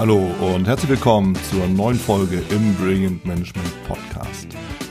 [0.00, 4.46] Hallo und herzlich willkommen zur neuen Folge im Brilliant Management Podcast.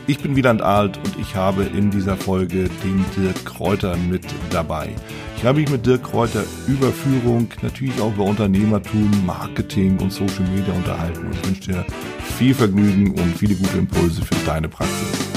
[0.06, 4.90] Ich bin Wieland Alt und ich habe in dieser Folge den Dirk Kräuter mit dabei.
[5.36, 10.46] Ich habe mich mit Dirk Kräuter über Führung, natürlich auch über Unternehmertum, Marketing und Social
[10.56, 11.86] Media unterhalten und wünsche dir
[12.38, 15.29] viel Vergnügen und viele gute Impulse für deine Praxis.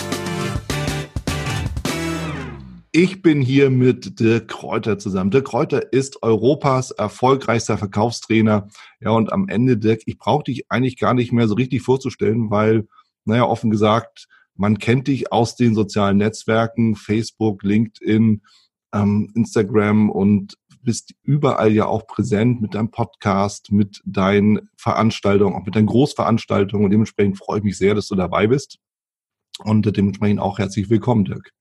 [2.95, 5.31] Ich bin hier mit Dirk Kräuter zusammen.
[5.31, 8.69] Dirk Kräuter ist Europas erfolgreichster Verkaufstrainer.
[9.00, 12.50] Ja, und am Ende, Dirk, ich brauche dich eigentlich gar nicht mehr so richtig vorzustellen,
[12.50, 12.86] weil,
[13.25, 18.43] naja, offen gesagt, man kennt dich aus den sozialen Netzwerken, Facebook, LinkedIn,
[18.93, 25.64] ähm, Instagram und bist überall ja auch präsent mit deinem Podcast, mit deinen Veranstaltungen, auch
[25.64, 26.85] mit deinen Großveranstaltungen.
[26.85, 28.77] Und dementsprechend freue ich mich sehr, dass du dabei bist.
[29.61, 31.55] Und dementsprechend auch herzlich willkommen, Dirk.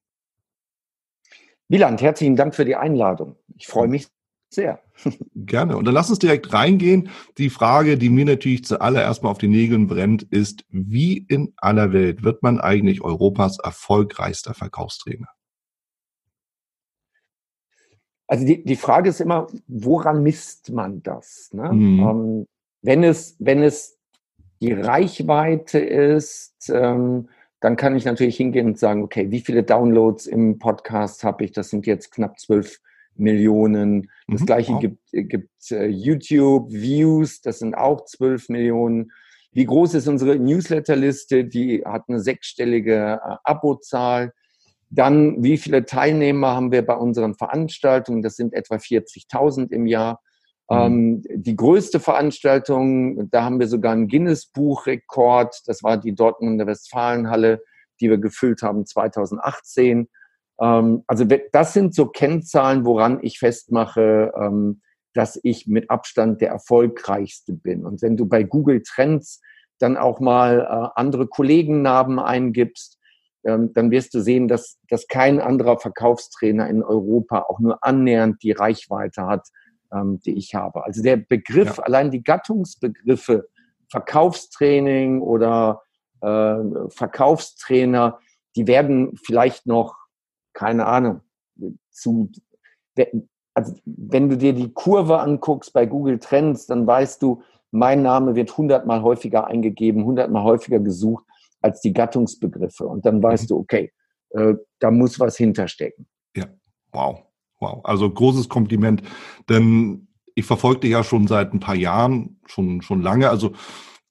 [1.71, 3.38] Wieland, herzlichen Dank für die Einladung.
[3.55, 4.07] Ich freue mich
[4.49, 4.81] sehr.
[5.38, 5.77] Gerne.
[5.77, 7.07] Und dann lass uns direkt reingehen.
[7.38, 11.94] Die Frage, die mir natürlich zuallererst mal auf die Nägeln brennt, ist, wie in aller
[11.94, 15.30] Welt wird man eigentlich Europas erfolgreichster Verkaufstrainer?
[18.27, 21.52] Also die, die Frage ist immer, woran misst man das?
[21.53, 21.72] Ne?
[21.72, 21.99] Mhm.
[22.02, 22.47] Ähm,
[22.81, 23.97] wenn, es, wenn es
[24.61, 27.30] die Reichweite ist, ähm,
[27.62, 31.52] dann kann ich natürlich hingehen und sagen, okay, wie viele Downloads im Podcast habe ich?
[31.52, 32.80] Das sind jetzt knapp zwölf
[33.16, 34.09] Millionen.
[34.28, 34.80] Das mhm, gleiche wow.
[34.81, 39.12] gibt, gibt äh, YouTube Views, das sind auch zwölf Millionen.
[39.52, 41.45] Wie groß ist unsere Newsletterliste?
[41.45, 44.34] Die hat eine sechsstellige äh, Abozahl.
[44.89, 48.23] Dann, wie viele Teilnehmer haben wir bei unseren Veranstaltungen?
[48.23, 50.22] Das sind etwa 40.000 im Jahr.
[50.72, 50.77] Mhm.
[50.77, 55.64] Ähm, die größte Veranstaltung, da haben wir sogar einen Guinness-Buchrekord.
[55.66, 57.61] Das war die Dortmunder Westfalenhalle,
[58.00, 60.08] die wir gefüllt haben 2018.
[60.61, 64.81] Ähm, also das sind so Kennzahlen, woran ich festmache, ähm,
[65.14, 67.86] dass ich mit Abstand der erfolgreichste bin.
[67.86, 69.42] Und wenn du bei Google Trends
[69.77, 72.97] dann auch mal äh, andere Kollegennamen eingibst,
[73.43, 78.42] ähm, dann wirst du sehen, dass, dass kein anderer Verkaufstrainer in Europa auch nur annähernd
[78.42, 79.49] die Reichweite hat,
[79.93, 80.85] ähm, die ich habe.
[80.85, 81.83] Also der Begriff, ja.
[81.83, 83.47] allein die Gattungsbegriffe,
[83.89, 85.81] Verkaufstraining oder
[86.21, 86.57] äh,
[86.89, 88.19] Verkaufstrainer,
[88.55, 89.95] die werden vielleicht noch,
[90.53, 91.21] keine Ahnung,
[91.91, 92.31] zu,
[93.53, 98.35] also wenn du dir die Kurve anguckst bei Google Trends, dann weißt du, mein Name
[98.35, 101.25] wird hundertmal häufiger eingegeben, hundertmal häufiger gesucht
[101.61, 102.85] als die Gattungsbegriffe.
[102.85, 103.47] Und dann weißt mhm.
[103.47, 103.93] du, okay,
[104.31, 106.08] äh, da muss was hinterstecken.
[106.35, 106.45] Ja,
[106.91, 107.23] wow.
[107.61, 109.04] Wow, also großes Kompliment,
[109.48, 113.54] denn ich verfolgte ja schon seit ein paar Jahren, schon, schon lange, also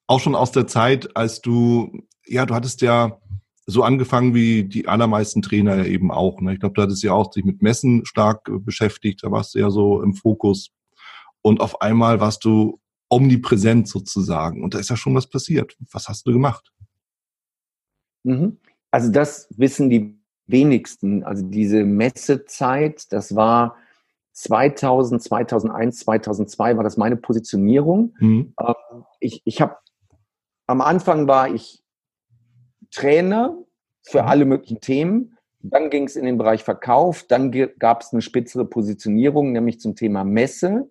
[0.07, 1.91] auch schon aus der Zeit, als du,
[2.25, 3.19] ja, du hattest ja
[3.65, 6.41] so angefangen wie die allermeisten Trainer ja eben auch.
[6.41, 6.53] Ne?
[6.53, 9.69] Ich glaube, du hattest ja auch sich mit Messen stark beschäftigt, da warst du ja
[9.69, 10.71] so im Fokus.
[11.41, 12.79] Und auf einmal warst du
[13.09, 14.63] omnipräsent sozusagen.
[14.63, 15.75] Und da ist ja schon was passiert.
[15.91, 16.71] Was hast du gemacht?
[18.23, 18.57] Mhm.
[18.91, 21.23] Also das wissen die wenigsten.
[21.23, 23.77] Also diese Messezeit, das war
[24.33, 28.15] 2000, 2001, 2002 war das meine Positionierung.
[28.19, 28.53] Mhm.
[28.59, 29.77] Ähm, ich ich habe
[30.67, 31.83] am Anfang war ich
[32.91, 33.57] Trainer
[34.03, 34.27] für mhm.
[34.27, 35.37] alle möglichen Themen.
[35.63, 37.23] Dann ging es in den Bereich Verkauf.
[37.27, 40.89] Dann gab es eine spitzere Positionierung, nämlich zum Thema Messe.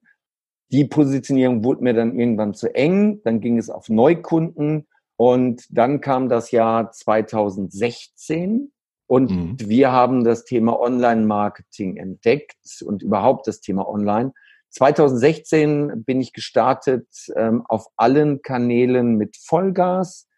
[0.71, 3.21] Die Positionierung wurde mir dann irgendwann zu eng.
[3.25, 4.87] Dann ging es auf Neukunden.
[5.17, 8.73] Und dann kam das Jahr 2016
[9.11, 9.57] und mhm.
[9.59, 14.33] wir haben das Thema Online-Marketing entdeckt und überhaupt das Thema Online.
[14.69, 20.29] 2016 bin ich gestartet ähm, auf allen Kanälen mit Vollgas.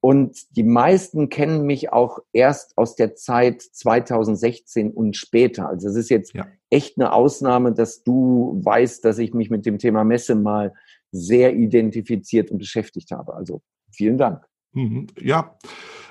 [0.00, 5.66] Und die meisten kennen mich auch erst aus der Zeit 2016 und später.
[5.66, 6.46] Also es ist jetzt ja.
[6.68, 10.74] echt eine Ausnahme, dass du weißt, dass ich mich mit dem Thema Messe mal
[11.12, 13.32] sehr identifiziert und beschäftigt habe.
[13.32, 14.44] Also vielen Dank.
[14.74, 15.06] Mhm.
[15.18, 15.56] Ja,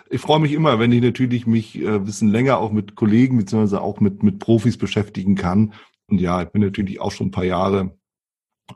[0.10, 3.38] ich freue mich immer, wenn ich natürlich mich äh, ein bisschen länger auch mit Kollegen
[3.38, 5.74] beziehungsweise auch mit, mit Profis beschäftigen kann.
[6.08, 7.98] Und ja, ich bin natürlich auch schon ein paar Jahre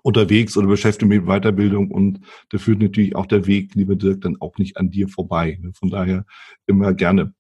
[0.03, 4.22] unterwegs oder beschäftige mich mit Weiterbildung und da führt natürlich auch der Weg, lieber Dirk,
[4.22, 5.57] dann auch nicht an dir vorbei.
[5.62, 5.72] Ne?
[5.74, 6.25] Von daher
[6.66, 7.34] immer gerne.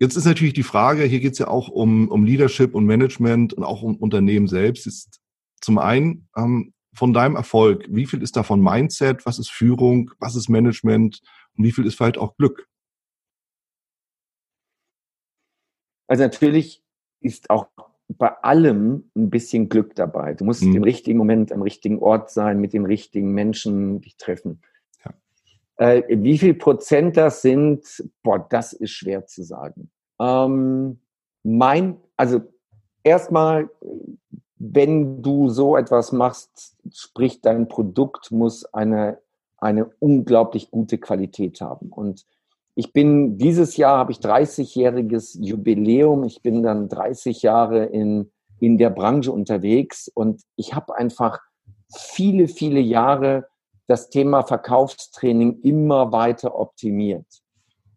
[0.00, 3.52] Jetzt ist natürlich die Frage, hier geht es ja auch um, um Leadership und Management
[3.52, 4.86] und auch um Unternehmen selbst.
[4.86, 5.20] Ist
[5.60, 10.36] zum einen ähm, von deinem Erfolg, wie viel ist davon Mindset, was ist Führung, was
[10.36, 11.20] ist Management
[11.56, 12.68] und wie viel ist vielleicht auch Glück?
[16.08, 16.82] Also natürlich
[17.20, 17.68] ist auch
[18.08, 20.34] bei allem ein bisschen Glück dabei.
[20.34, 20.76] Du musst mhm.
[20.76, 24.60] im richtigen Moment am richtigen Ort sein, mit den richtigen Menschen dich treffen.
[25.04, 25.12] Ja.
[25.76, 27.84] Äh, wie viel Prozent das sind,
[28.22, 29.90] boah, das ist schwer zu sagen.
[30.18, 30.98] Ähm,
[31.44, 32.40] mein, also
[33.04, 33.70] erstmal
[34.58, 39.18] wenn du so etwas machst, sprich dein Produkt muss eine,
[39.56, 41.90] eine unglaublich gute Qualität haben.
[41.90, 42.26] Und
[42.78, 46.22] ich bin, dieses Jahr habe ich 30-jähriges Jubiläum.
[46.22, 48.30] Ich bin dann 30 Jahre in,
[48.60, 51.40] in der Branche unterwegs und ich habe einfach
[51.92, 53.48] viele, viele Jahre
[53.88, 57.26] das Thema Verkaufstraining immer weiter optimiert.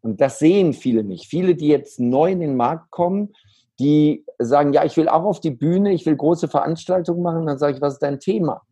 [0.01, 1.27] Und das sehen viele nicht.
[1.27, 3.33] Viele, die jetzt neu in den Markt kommen,
[3.79, 7.45] die sagen, ja, ich will auch auf die Bühne, ich will große Veranstaltungen machen.
[7.45, 8.63] Dann sage ich, was ist dein Thema?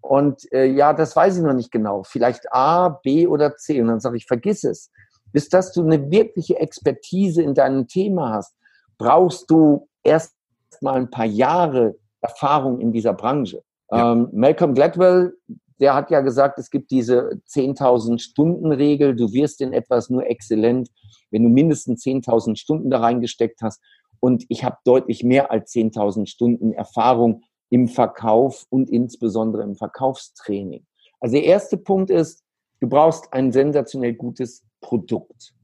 [0.00, 2.02] Und äh, ja, das weiß ich noch nicht genau.
[2.02, 3.82] Vielleicht A, B oder C.
[3.82, 4.90] Und dann sage ich, vergiss es.
[5.32, 8.54] Bis dass du eine wirkliche Expertise in deinem Thema hast,
[8.98, 10.34] brauchst du erst
[10.80, 13.62] mal ein paar Jahre Erfahrung in dieser Branche.
[13.90, 14.12] Ja.
[14.12, 15.34] Ähm, Malcolm Gladwell,
[15.80, 19.16] der hat ja gesagt, es gibt diese 10.000 Stunden Regel.
[19.16, 20.90] Du wirst in etwas nur exzellent,
[21.30, 23.80] wenn du mindestens 10.000 Stunden da reingesteckt hast.
[24.20, 30.84] Und ich habe deutlich mehr als 10.000 Stunden Erfahrung im Verkauf und insbesondere im Verkaufstraining.
[31.20, 32.42] Also der erste Punkt ist,
[32.80, 35.54] du brauchst ein sensationell gutes Produkt.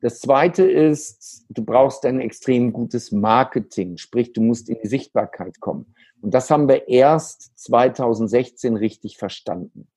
[0.00, 5.60] Das zweite ist, du brauchst ein extrem gutes Marketing, sprich, du musst in die Sichtbarkeit
[5.60, 5.94] kommen.
[6.22, 9.88] Und das haben wir erst 2016 richtig verstanden.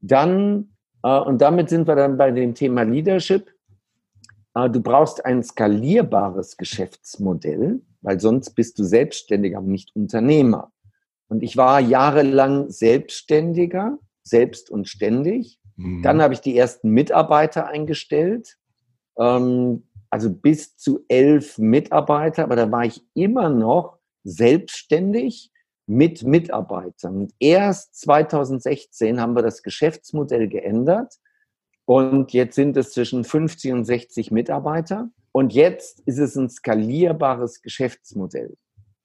[0.00, 3.52] Dann, äh, und damit sind wir dann bei dem Thema Leadership.
[4.54, 10.72] Äh, du brauchst ein skalierbares Geschäftsmodell, weil sonst bist du Selbstständiger und nicht Unternehmer.
[11.28, 15.59] Und ich war jahrelang Selbstständiger, selbst und ständig.
[15.80, 16.02] Mhm.
[16.02, 18.58] Dann habe ich die ersten Mitarbeiter eingestellt,
[19.18, 25.50] ähm, also bis zu elf Mitarbeiter, aber da war ich immer noch selbstständig
[25.86, 27.16] mit Mitarbeitern.
[27.16, 31.14] Und erst 2016 haben wir das Geschäftsmodell geändert
[31.86, 35.10] und jetzt sind es zwischen 50 und 60 Mitarbeiter.
[35.32, 38.56] Und jetzt ist es ein skalierbares Geschäftsmodell.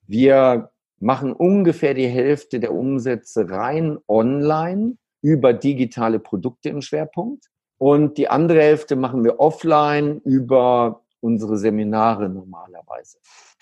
[0.06, 4.96] Wir machen ungefähr die Hälfte der Umsätze rein online
[5.26, 7.46] über digitale Produkte im Schwerpunkt.
[7.78, 13.18] Und die andere Hälfte machen wir offline über unsere Seminare normalerweise.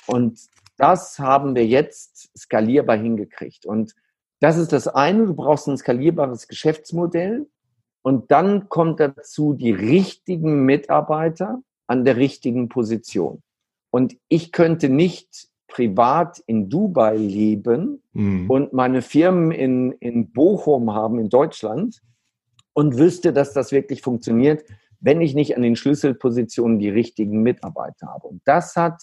[0.06, 0.38] Und
[0.76, 3.64] das haben wir jetzt skalierbar hingekriegt.
[3.64, 3.94] Und
[4.40, 7.46] das ist das eine, du brauchst ein skalierbares Geschäftsmodell.
[8.02, 13.42] Und dann kommt dazu die richtigen Mitarbeiter an der richtigen Position.
[13.90, 18.48] Und ich könnte nicht privat in Dubai leben mhm.
[18.48, 22.00] und meine Firmen in, in Bochum haben, in Deutschland,
[22.72, 24.64] und wüsste, dass das wirklich funktioniert,
[25.00, 28.26] wenn ich nicht an den Schlüsselpositionen die richtigen Mitarbeiter habe.
[28.28, 29.02] Und das hat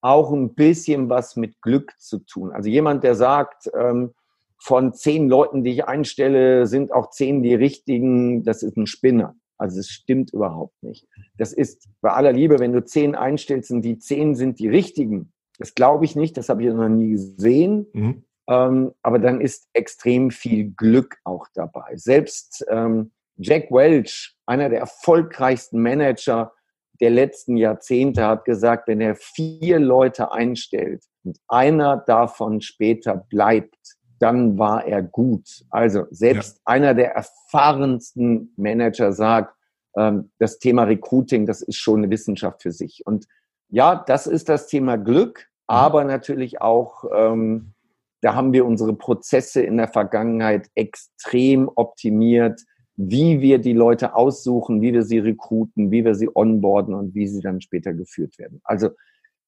[0.00, 2.50] auch ein bisschen was mit Glück zu tun.
[2.52, 4.12] Also jemand, der sagt, ähm,
[4.58, 8.42] von zehn Leuten, die ich einstelle, sind auch zehn die richtigen.
[8.42, 9.34] Das ist ein Spinner.
[9.56, 11.06] Also es stimmt überhaupt nicht.
[11.36, 15.32] Das ist bei aller Liebe, wenn du zehn einstellst und die zehn sind die richtigen.
[15.60, 16.36] Das glaube ich nicht.
[16.36, 17.86] Das habe ich noch nie gesehen.
[17.92, 18.24] Mhm.
[18.48, 21.92] Ähm, aber dann ist extrem viel Glück auch dabei.
[21.94, 26.52] Selbst ähm, Jack Welch, einer der erfolgreichsten Manager
[27.00, 33.76] der letzten Jahrzehnte, hat gesagt, wenn er vier Leute einstellt und einer davon später bleibt,
[34.18, 35.64] dann war er gut.
[35.70, 36.62] Also selbst ja.
[36.64, 39.54] einer der erfahrensten Manager sagt,
[39.96, 43.02] ähm, das Thema Recruiting, das ist schon eine Wissenschaft für sich.
[43.04, 43.26] Und
[43.68, 45.49] ja, das ist das Thema Glück.
[45.70, 47.74] Aber natürlich auch, ähm,
[48.22, 52.60] da haben wir unsere Prozesse in der Vergangenheit extrem optimiert,
[52.96, 57.28] wie wir die Leute aussuchen, wie wir sie rekruten, wie wir sie onboarden und wie
[57.28, 58.60] sie dann später geführt werden.
[58.64, 58.90] Also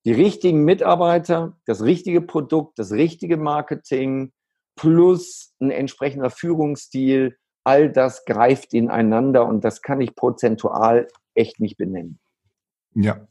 [0.04, 4.32] die richtigen Mitarbeiter, das richtige Produkt, das richtige Marketing,
[4.76, 11.76] plus ein entsprechender Führungsstil, all das greift ineinander und das kann ich prozentual echt nicht
[11.76, 12.20] benennen.
[12.94, 13.26] Ja,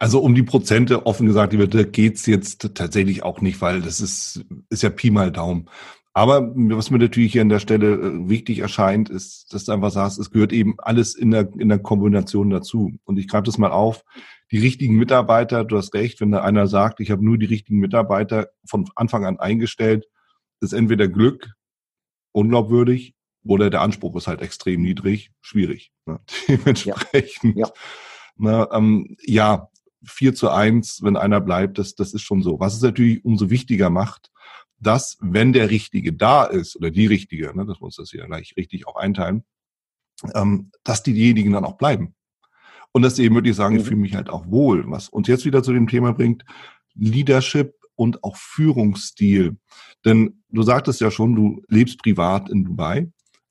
[0.00, 4.44] also um die Prozente, offen gesagt, lieber geht's jetzt tatsächlich auch nicht, weil das ist,
[4.70, 5.68] ist ja Pi mal Daumen.
[6.16, 9.90] Aber was mir natürlich hier an der Stelle äh, wichtig erscheint, ist, dass du einfach
[9.90, 12.92] sagst, es gehört eben alles in der, in der Kombination dazu.
[13.04, 14.04] Und ich greife das mal auf.
[14.52, 17.80] Die richtigen Mitarbeiter, du hast recht, wenn da einer sagt, ich habe nur die richtigen
[17.80, 20.06] Mitarbeiter von Anfang an eingestellt,
[20.60, 21.54] ist entweder Glück,
[22.32, 25.92] unglaubwürdig, oder der Anspruch ist halt extrem niedrig, schwierig.
[26.06, 26.20] Ne?
[26.48, 27.72] Dementsprechend, ja, ja.
[28.36, 29.68] Na, ähm, ja,
[30.06, 32.60] 4 zu 1, wenn einer bleibt, das, das ist schon so.
[32.60, 34.30] Was es natürlich umso wichtiger macht,
[34.78, 38.26] dass, wenn der Richtige da ist, oder die Richtige, ne, dass wir uns das hier
[38.26, 39.44] gleich richtig auch einteilen,
[40.34, 42.14] ähm, dass diejenigen dann auch bleiben.
[42.92, 43.86] Und dass sie eben wirklich sagen, ich mhm.
[43.86, 44.84] fühle mich halt auch wohl.
[44.88, 46.44] Was uns jetzt wieder zu dem Thema bringt,
[46.94, 49.56] Leadership und auch Führungsstil.
[50.04, 53.10] Denn du sagtest ja schon, du lebst privat in Dubai,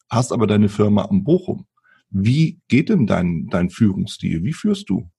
[0.09, 1.65] hast aber deine Firma am Bochum.
[2.15, 4.43] Wie geht denn dein, dein Führungsstil?
[4.43, 5.09] Wie führst du?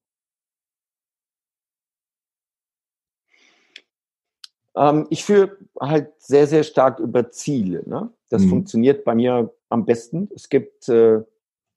[4.77, 7.83] Ähm, ich führe halt sehr, sehr stark über Ziele.
[7.87, 8.11] Ne?
[8.29, 8.51] Das mhm.
[8.51, 10.29] funktioniert bei mir am besten.
[10.37, 11.21] Es gibt, äh,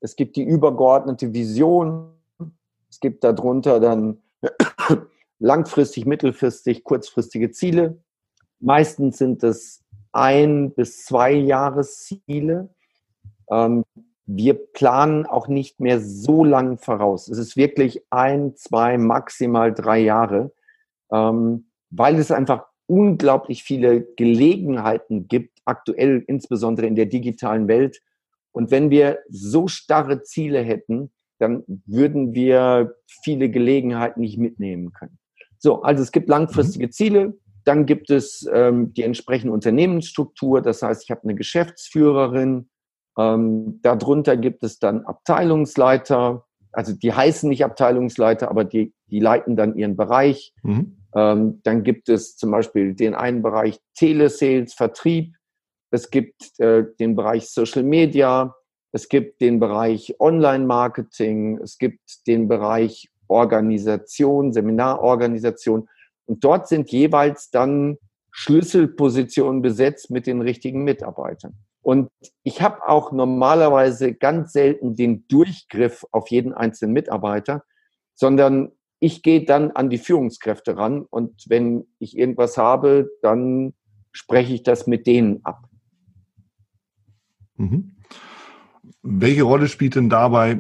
[0.02, 2.12] es gibt die übergeordnete Vision.
[2.88, 4.22] Es gibt darunter dann
[5.40, 7.98] langfristig, mittelfristig, kurzfristige Ziele.
[8.60, 12.70] Meistens sind es ein bis zwei Jahresziele.
[13.50, 13.84] Ähm,
[14.28, 17.30] wir planen auch nicht mehr so lang voraus.
[17.30, 20.52] Es ist wirklich ein, zwei, maximal drei Jahre,
[21.12, 28.02] ähm, weil es einfach unglaublich viele Gelegenheiten gibt, aktuell insbesondere in der digitalen Welt.
[28.52, 35.18] Und wenn wir so starre Ziele hätten, dann würden wir viele Gelegenheiten nicht mitnehmen können.
[35.58, 36.92] So, also es gibt langfristige mhm.
[36.92, 42.70] Ziele, dann gibt es ähm, die entsprechende Unternehmensstruktur, das heißt, ich habe eine Geschäftsführerin,
[43.18, 49.56] ähm, darunter gibt es dann Abteilungsleiter, also die heißen nicht Abteilungsleiter, aber die, die leiten
[49.56, 50.54] dann ihren Bereich.
[50.62, 50.98] Mhm.
[51.16, 55.36] Ähm, dann gibt es zum Beispiel den einen Bereich Telesales, Vertrieb.
[55.90, 58.54] Es gibt äh, den Bereich Social Media.
[58.92, 61.58] Es gibt den Bereich Online-Marketing.
[61.58, 65.90] Es gibt den Bereich Organisation, Seminarorganisation.
[66.26, 67.98] Und dort sind jeweils dann
[68.32, 71.56] Schlüsselpositionen besetzt mit den richtigen Mitarbeitern.
[71.88, 72.10] Und
[72.44, 77.64] ich habe auch normalerweise ganz selten den Durchgriff auf jeden einzelnen Mitarbeiter,
[78.14, 83.74] sondern ich gehe dann an die Führungskräfte ran und wenn ich irgendwas habe, dann
[84.12, 85.70] spreche ich das mit denen ab.
[87.56, 87.96] Mhm.
[89.02, 90.60] Welche Rolle spielt denn dabei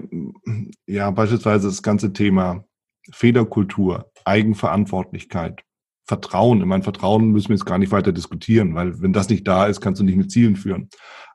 [0.85, 2.63] ja beispielsweise das ganze Thema
[3.11, 5.65] Fehlerkultur, Eigenverantwortlichkeit,
[6.07, 6.59] Vertrauen?
[6.61, 9.65] Ich meine, Vertrauen müssen wir jetzt gar nicht weiter diskutieren, weil wenn das nicht da
[9.65, 10.89] ist, kannst du nicht mit Zielen führen.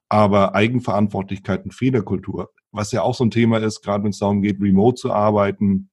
[0.09, 4.43] Aber Eigenverantwortlichkeit und Fehlerkultur, was ja auch so ein Thema ist, gerade wenn es darum
[4.43, 5.91] geht, remote zu arbeiten,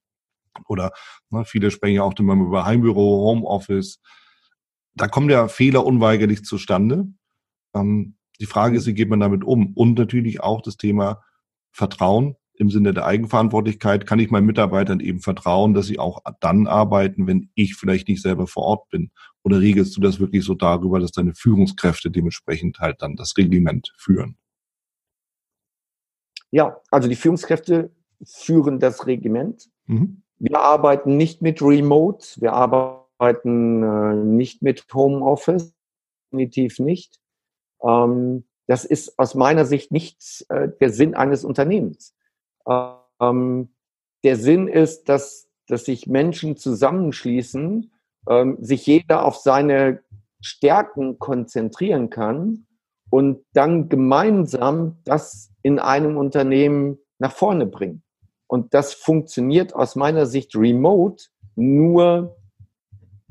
[0.66, 0.92] oder
[1.30, 4.00] ne, viele sprechen ja auch immer über Heimbüro, Homeoffice.
[4.94, 7.06] Da kommen ja Fehler unweigerlich zustande.
[7.74, 9.74] Ähm, die Frage ist, wie geht man damit um?
[9.74, 11.22] Und natürlich auch das Thema
[11.70, 14.06] Vertrauen im Sinne der Eigenverantwortlichkeit.
[14.06, 18.22] Kann ich meinen Mitarbeitern eben vertrauen, dass sie auch dann arbeiten, wenn ich vielleicht nicht
[18.22, 19.10] selber vor Ort bin?
[19.42, 23.92] Oder regelst du das wirklich so darüber, dass deine Führungskräfte dementsprechend halt dann das Reglement
[23.96, 24.36] führen?
[26.50, 27.90] Ja, also die Führungskräfte
[28.24, 29.70] führen das Regiment.
[29.86, 30.22] Mhm.
[30.38, 35.74] Wir arbeiten nicht mit Remote, wir arbeiten äh, nicht mit Homeoffice,
[36.26, 37.20] definitiv nicht.
[37.82, 42.14] Ähm, das ist aus meiner Sicht nicht äh, der Sinn eines Unternehmens.
[42.66, 43.68] Ähm,
[44.24, 47.92] der Sinn ist, dass, dass sich Menschen zusammenschließen,
[48.28, 50.02] ähm, sich jeder auf seine
[50.40, 52.66] Stärken konzentrieren kann
[53.10, 58.02] und dann gemeinsam das in einem Unternehmen nach vorne bringen.
[58.46, 62.36] Und das funktioniert aus meiner Sicht remote nur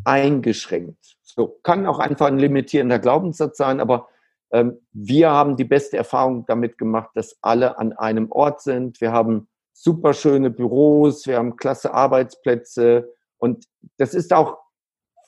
[0.03, 1.17] eingeschränkt.
[1.21, 4.07] So kann auch einfach ein limitierender Glaubenssatz sein, aber
[4.51, 8.99] wir haben die beste Erfahrung damit gemacht, dass alle an einem Ort sind.
[8.99, 13.65] Wir haben super schöne Büros, wir haben klasse Arbeitsplätze und
[13.97, 14.57] das ist auch,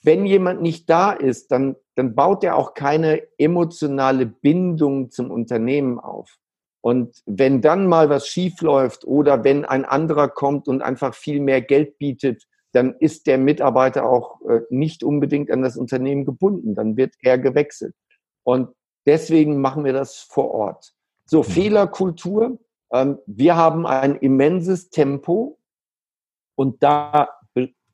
[0.03, 5.99] wenn jemand nicht da ist, dann, dann baut er auch keine emotionale Bindung zum Unternehmen
[5.99, 6.37] auf.
[6.81, 11.39] Und wenn dann mal was schief läuft oder wenn ein anderer kommt und einfach viel
[11.39, 16.73] mehr Geld bietet, dann ist der Mitarbeiter auch äh, nicht unbedingt an das Unternehmen gebunden.
[16.73, 17.93] Dann wird er gewechselt.
[18.43, 18.69] Und
[19.05, 20.93] deswegen machen wir das vor Ort.
[21.25, 21.45] So, mhm.
[21.45, 22.59] Fehlerkultur.
[22.91, 25.57] Ähm, wir haben ein immenses Tempo
[26.55, 27.29] und da,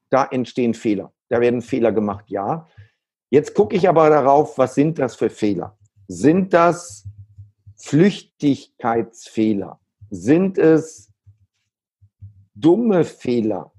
[0.09, 1.13] da entstehen Fehler.
[1.29, 2.67] Da werden Fehler gemacht, ja.
[3.29, 5.77] Jetzt gucke ich aber darauf, was sind das für Fehler?
[6.07, 7.05] Sind das
[7.75, 9.81] Flüchtigkeitsfehler?
[10.09, 11.11] Sind es
[12.55, 13.73] dumme Fehler?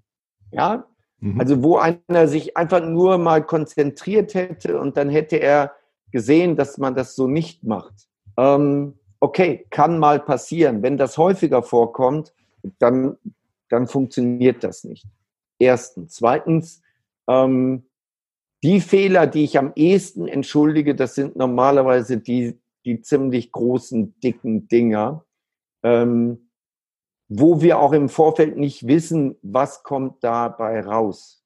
[0.51, 0.87] Ja,
[1.21, 1.41] mhm.
[1.41, 5.73] also wo einer sich einfach nur mal konzentriert hätte und dann hätte er
[6.11, 8.09] gesehen, dass man das so nicht macht.
[8.37, 10.83] Ähm, okay, kann mal passieren.
[10.83, 12.33] Wenn das häufiger vorkommt,
[12.79, 13.17] dann,
[13.69, 15.07] dann funktioniert das nicht.
[15.59, 16.15] Erstens.
[16.15, 16.83] Zweitens,
[17.29, 17.85] ähm,
[18.63, 24.69] die Fehler, die ich am ehesten entschuldige, das sind normalerweise die, die ziemlich großen, dicken
[24.69, 25.25] Dinger,
[25.83, 26.49] ähm,
[27.29, 31.45] wo wir auch im Vorfeld nicht wissen, was kommt dabei raus.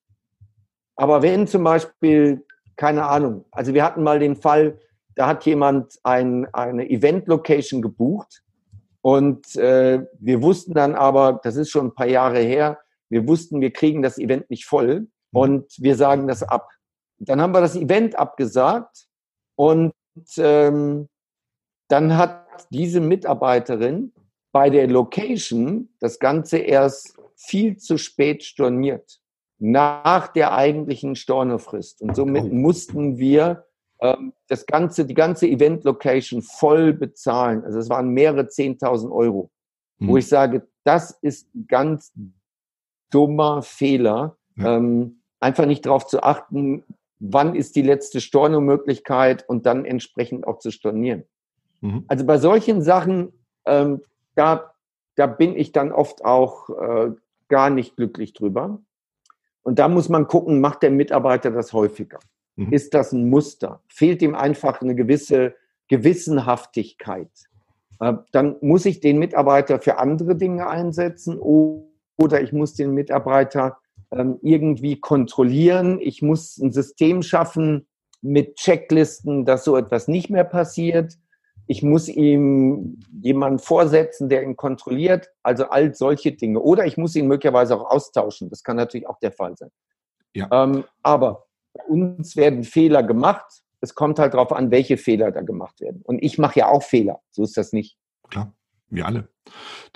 [0.97, 2.45] Aber wenn zum Beispiel,
[2.77, 4.79] keine Ahnung, also wir hatten mal den Fall,
[5.15, 8.43] da hat jemand ein, eine Event-Location gebucht
[9.03, 13.61] und äh, wir wussten dann aber, das ist schon ein paar Jahre her, wir wussten,
[13.61, 15.09] wir kriegen das Event nicht voll mhm.
[15.33, 16.71] und wir sagen das ab.
[17.19, 19.07] Dann haben wir das Event abgesagt
[19.55, 19.93] und
[20.39, 21.09] ähm,
[21.89, 24.13] dann hat diese Mitarbeiterin
[24.51, 29.22] bei der Location das Ganze erst viel zu spät storniert.
[29.65, 32.03] Nach der eigentlichen Stornofrist.
[32.03, 32.49] Und somit oh.
[32.49, 33.65] mussten wir
[34.01, 37.65] ähm, das ganze, die ganze Event-Location voll bezahlen.
[37.65, 39.53] Also es waren mehrere 10.000 Euro.
[40.01, 40.09] Hm.
[40.09, 42.13] Wo ich sage, das ist ein ganz
[43.11, 44.37] dummer Fehler.
[44.57, 44.79] Ja.
[44.79, 46.83] Ähm, einfach nicht darauf zu achten,
[47.21, 51.23] wann ist die letzte Stornomöglichkeit und dann entsprechend auch zu stornieren.
[51.81, 52.05] Mhm.
[52.09, 53.33] Also bei solchen Sachen,
[53.65, 54.03] ähm,
[54.35, 54.75] da,
[55.15, 57.13] da bin ich dann oft auch äh,
[57.47, 58.83] gar nicht glücklich drüber.
[59.63, 62.19] Und da muss man gucken, macht der Mitarbeiter das häufiger?
[62.57, 62.73] Mhm.
[62.73, 63.81] Ist das ein Muster?
[63.89, 65.55] Fehlt ihm einfach eine gewisse
[65.89, 67.31] Gewissenhaftigkeit?
[68.01, 73.79] Äh, dann muss ich den Mitarbeiter für andere Dinge einsetzen oder ich muss den Mitarbeiter
[74.11, 75.99] ähm, irgendwie kontrollieren.
[76.01, 77.87] Ich muss ein System schaffen
[78.21, 81.19] mit Checklisten, dass so etwas nicht mehr passiert.
[81.67, 85.31] Ich muss ihm jemanden vorsetzen, der ihn kontrolliert.
[85.43, 86.61] Also all solche Dinge.
[86.61, 88.51] Oder ich muss ihn möglicherweise auch austauschen.
[88.51, 89.71] Das kann natürlich auch der Fall sein.
[90.35, 90.49] Ja.
[90.51, 93.63] Ähm, aber bei uns werden Fehler gemacht.
[93.81, 96.03] Es kommt halt darauf an, welche Fehler da gemacht werden.
[96.05, 97.21] Und ich mache ja auch Fehler.
[97.31, 97.97] So ist das nicht.
[98.31, 98.53] Klar,
[98.95, 99.29] wir alle.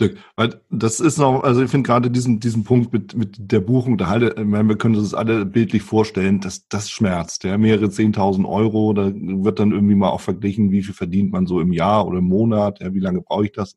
[0.01, 3.61] Dirk, weil das ist noch, also ich finde gerade diesen, diesen Punkt mit, mit der
[3.61, 7.87] Buchung, da halte, wir können uns das alle bildlich vorstellen, dass das schmerzt, ja, mehrere
[7.87, 11.73] 10.000 Euro, da wird dann irgendwie mal auch verglichen, wie viel verdient man so im
[11.73, 13.77] Jahr oder im Monat, ja, wie lange brauche ich das?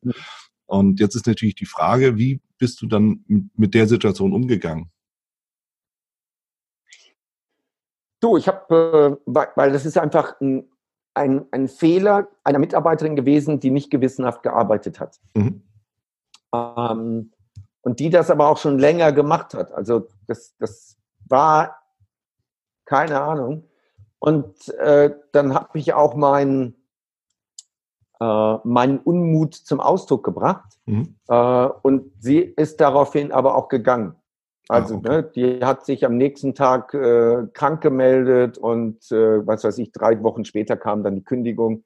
[0.66, 3.24] Und jetzt ist natürlich die Frage, wie bist du dann
[3.56, 4.92] mit der Situation umgegangen?
[8.20, 10.70] Du, ich habe, äh, weil das ist einfach ein,
[11.20, 15.20] ein, ein, Fehler einer Mitarbeiterin gewesen, die nicht gewissenhaft gearbeitet hat.
[15.36, 15.62] Mhm.
[16.54, 17.32] Ähm,
[17.82, 19.72] und die das aber auch schon länger gemacht hat.
[19.72, 20.98] Also das, das
[21.28, 21.80] war
[22.86, 23.66] keine Ahnung.
[24.18, 26.76] Und äh, dann habe ich auch meinen
[28.20, 30.78] äh, meinen Unmut zum Ausdruck gebracht.
[30.86, 31.16] Mhm.
[31.28, 34.16] Äh, und sie ist daraufhin aber auch gegangen.
[34.70, 35.10] Ah, also, ah, okay.
[35.10, 39.92] ne, die hat sich am nächsten Tag äh, krank gemeldet und äh, was weiß ich,
[39.92, 41.84] drei Wochen später kam dann die Kündigung.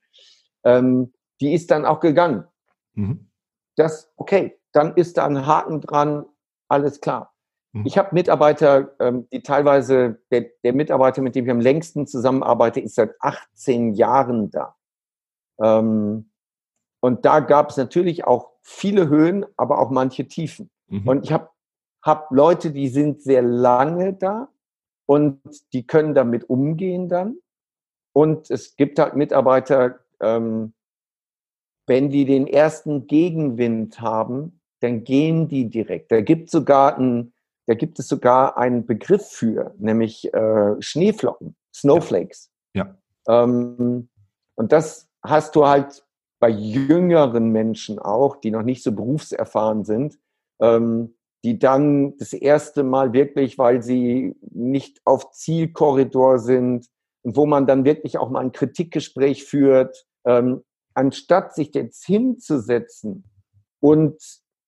[0.66, 2.46] Ähm, die ist dann auch gegangen.
[2.94, 3.30] Mhm.
[3.78, 6.26] Das, okay, dann ist da ein Haken dran,
[6.68, 7.34] alles klar.
[7.72, 7.86] Mhm.
[7.86, 12.82] Ich habe Mitarbeiter, ähm, die teilweise, der, der, Mitarbeiter, mit dem ich am längsten zusammenarbeite,
[12.82, 14.76] ist seit 18 Jahren da.
[15.62, 16.30] Ähm,
[17.00, 20.70] und da gab es natürlich auch viele Höhen, aber auch manche Tiefen.
[20.88, 21.08] Mhm.
[21.08, 21.50] Und ich habe
[22.04, 24.50] hab Leute, die sind sehr lange da
[25.06, 25.40] und
[25.74, 27.38] die können damit umgehen dann.
[28.14, 30.74] Und es gibt halt Mitarbeiter, ähm,
[31.88, 36.12] wenn die den ersten Gegenwind haben, dann gehen die direkt.
[36.12, 37.34] Da gibt sogar ein,
[37.68, 42.52] da gibt es sogar einen Begriff für, nämlich äh, Schneeflocken, Snowflakes.
[42.74, 42.98] Ja.
[43.28, 43.44] ja.
[43.44, 44.10] Ähm,
[44.56, 46.06] und das hast du halt
[46.40, 50.20] bei jüngeren Menschen auch, die noch nicht so berufserfahren sind,
[50.62, 56.88] ähm, die dann das erste Mal wirklich, weil sie nicht auf Zielkorridor sind
[57.24, 63.26] und wo man dann wirklich auch mal ein Kritikgespräch führt, ähm, anstatt sich jetzt hinzusetzen
[63.80, 64.22] und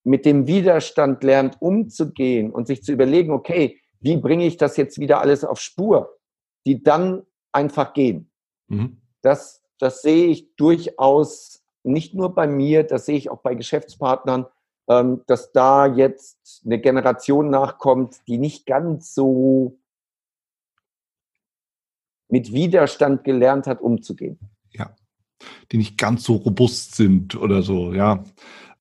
[0.04, 5.00] mit dem Widerstand lernt umzugehen und sich zu überlegen, okay, wie bringe ich das jetzt
[5.00, 6.18] wieder alles auf Spur,
[6.66, 8.30] die dann einfach gehen.
[8.68, 9.02] Mhm.
[9.22, 14.46] Das, das sehe ich durchaus nicht nur bei mir, das sehe ich auch bei Geschäftspartnern,
[14.88, 19.80] ähm, dass da jetzt eine Generation nachkommt, die nicht ganz so
[22.28, 24.40] mit Widerstand gelernt hat, umzugehen.
[24.72, 24.96] Ja,
[25.72, 28.24] die nicht ganz so robust sind oder so, ja.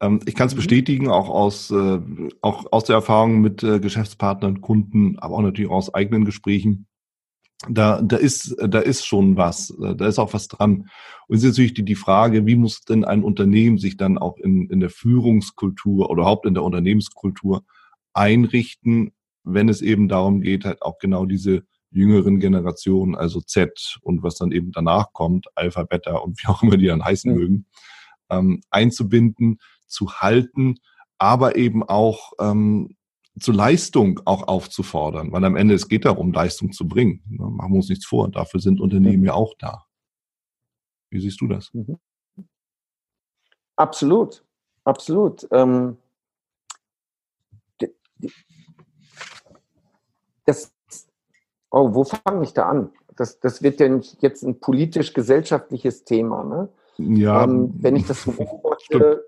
[0.00, 0.58] Ähm, ich kann es mhm.
[0.58, 2.00] bestätigen, auch aus, äh,
[2.40, 6.86] auch aus der Erfahrung mit äh, Geschäftspartnern, Kunden, aber auch natürlich aus eigenen Gesprächen.
[7.68, 10.88] Da, da ist, da ist schon was, äh, da ist auch was dran.
[11.28, 14.36] Und es ist natürlich die, die Frage, wie muss denn ein Unternehmen sich dann auch
[14.38, 17.64] in, in der Führungskultur oder überhaupt in der Unternehmenskultur
[18.12, 19.12] einrichten,
[19.44, 24.36] wenn es eben darum geht, halt auch genau diese jüngeren Generationen, also Z und was
[24.36, 27.38] dann eben danach kommt, Alpha, Beta und wie auch immer die dann heißen mhm.
[27.38, 27.66] mögen,
[28.30, 30.76] ähm, einzubinden, zu halten,
[31.18, 32.96] aber eben auch ähm,
[33.40, 37.22] zur Leistung auch aufzufordern, weil am Ende es geht darum, Leistung zu bringen.
[37.26, 38.30] Ne, machen wir uns nichts vor.
[38.30, 39.84] Dafür sind Unternehmen ja auch da.
[41.10, 41.72] Wie siehst du das?
[41.74, 41.98] Mhm.
[43.76, 44.44] Absolut,
[44.84, 45.48] absolut.
[45.50, 45.96] Ähm,
[50.44, 50.72] das,
[51.70, 52.92] oh, wo fange ich da an?
[53.16, 56.44] Das, das wird ja jetzt ein politisch-gesellschaftliches Thema.
[56.44, 56.68] Ne?
[56.98, 57.44] Ja.
[57.44, 59.26] Ähm, wenn ich das beobachte,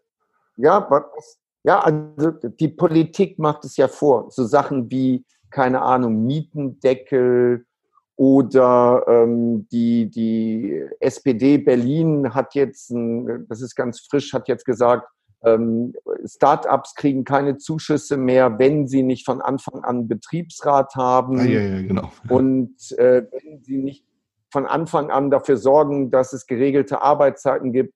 [0.56, 4.30] ja, was, ja, also die Politik macht es ja vor.
[4.30, 7.66] So Sachen wie, keine Ahnung, Mietendeckel
[8.14, 14.64] oder ähm, die, die SPD Berlin hat jetzt, ein, das ist ganz frisch, hat jetzt
[14.64, 15.08] gesagt,
[15.44, 15.92] ähm,
[16.24, 21.40] Startups kriegen keine Zuschüsse mehr, wenn sie nicht von Anfang an Betriebsrat haben.
[21.40, 22.12] Ah, ja, ja, genau.
[22.28, 24.06] Und äh, wenn sie nicht
[24.52, 27.92] von Anfang an dafür sorgen, dass es geregelte Arbeitszeiten gibt.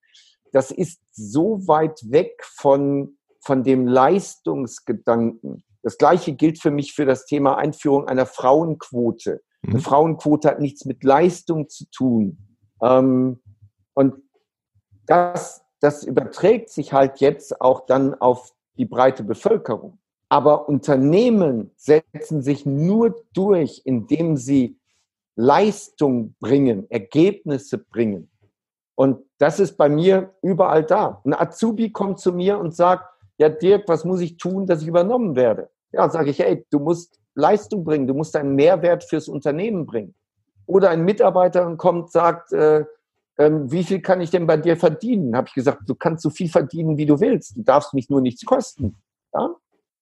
[0.53, 5.65] Das ist so weit weg von, von dem Leistungsgedanken.
[5.83, 9.43] Das Gleiche gilt für mich für das Thema Einführung einer Frauenquote.
[9.63, 9.71] Mhm.
[9.71, 12.57] Eine Frauenquote hat nichts mit Leistung zu tun.
[12.83, 13.41] Ähm,
[13.95, 14.15] und
[15.07, 19.99] das, das überträgt sich halt jetzt auch dann auf die breite Bevölkerung.
[20.29, 24.79] Aber Unternehmen setzen sich nur durch, indem sie
[25.35, 28.31] Leistung bringen, Ergebnisse bringen.
[28.95, 31.21] Und das ist bei mir überall da.
[31.25, 33.10] Ein Azubi kommt zu mir und sagt,
[33.41, 35.71] ja Dirk, was muss ich tun, dass ich übernommen werde?
[35.93, 40.15] Ja, sage ich, hey, du musst Leistung bringen, du musst einen Mehrwert fürs Unternehmen bringen.
[40.67, 42.85] Oder ein Mitarbeiter kommt, sagt, äh,
[43.39, 45.35] ähm, wie viel kann ich denn bei dir verdienen?
[45.35, 47.57] Habe ich gesagt, du kannst so viel verdienen, wie du willst.
[47.57, 48.97] Du darfst mich nur nichts kosten.
[49.33, 49.55] Ja?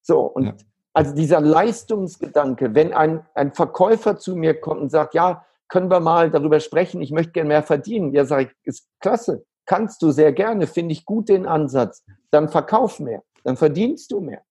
[0.02, 0.54] So, und ja.
[0.92, 6.00] also dieser Leistungsgedanke, wenn ein, ein Verkäufer zu mir kommt und sagt, ja, können wir
[6.00, 8.12] mal darüber sprechen, ich möchte gerne mehr verdienen.
[8.12, 9.44] Ja, sage ich, ist klasse.
[9.64, 12.02] Kannst du sehr gerne, finde ich gut den Ansatz.
[12.30, 14.42] Dann verkauf mehr, dann verdienst du mehr.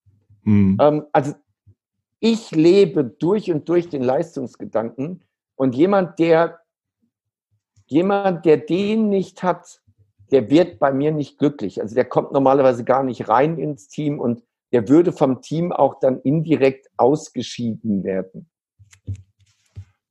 [0.44, 0.78] Mhm.
[0.82, 1.34] Ähm, also
[2.20, 5.24] ich lebe durch und durch den Leistungsgedanken
[5.56, 6.60] und jemand, der
[7.88, 9.82] jemand, der den nicht hat,
[10.32, 11.82] der wird bei mir nicht glücklich.
[11.82, 16.00] Also der kommt normalerweise gar nicht rein ins Team und der würde vom Team auch
[16.00, 18.50] dann indirekt ausgeschieden werden.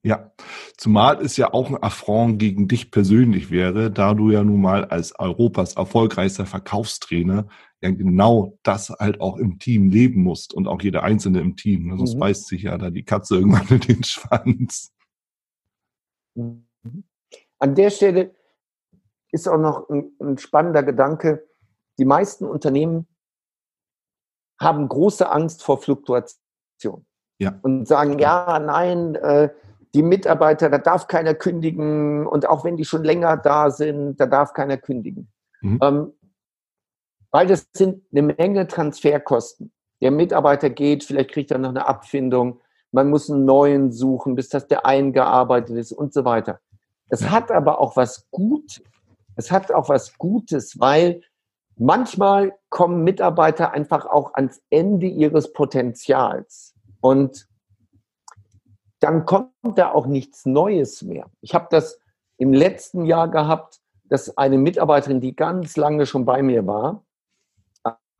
[0.06, 0.30] Ja,
[0.76, 4.84] zumal es ja auch ein Affront gegen dich persönlich wäre, da du ja nun mal
[4.84, 7.48] als Europas erfolgreichster Verkaufstrainer
[7.80, 11.92] ja genau das halt auch im Team leben musst und auch jeder Einzelne im Team.
[11.98, 12.20] Sonst mhm.
[12.20, 14.92] beißt sich ja da die Katze irgendwann in den Schwanz.
[16.36, 16.68] Mhm.
[17.58, 18.32] An der Stelle
[19.32, 21.48] ist auch noch ein, ein spannender Gedanke.
[21.98, 23.08] Die meisten Unternehmen
[24.60, 27.04] haben große Angst vor Fluktuation.
[27.38, 27.58] Ja.
[27.62, 29.50] Und sagen, ja, nein, äh,
[29.96, 34.26] die Mitarbeiter, da darf keiner kündigen und auch wenn die schon länger da sind, da
[34.26, 35.28] darf keiner kündigen.
[35.62, 35.78] Mhm.
[35.82, 36.12] Ähm,
[37.30, 39.72] weil das sind eine Menge Transferkosten.
[40.02, 42.60] Der Mitarbeiter geht, vielleicht kriegt er noch eine Abfindung,
[42.92, 46.60] man muss einen neuen suchen, bis das der eingearbeitet ist und so weiter.
[47.08, 48.82] Es hat aber auch was Gutes.
[49.36, 51.22] Es hat auch was Gutes, weil
[51.78, 57.48] manchmal kommen Mitarbeiter einfach auch ans Ende ihres Potenzials und
[59.00, 61.30] dann kommt da auch nichts Neues mehr.
[61.40, 61.98] Ich habe das
[62.38, 67.04] im letzten Jahr gehabt, dass eine Mitarbeiterin, die ganz lange schon bei mir war,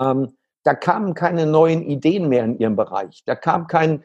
[0.01, 3.23] ähm, da kamen keine neuen Ideen mehr in ihrem Bereich.
[3.25, 4.05] Da kam kein,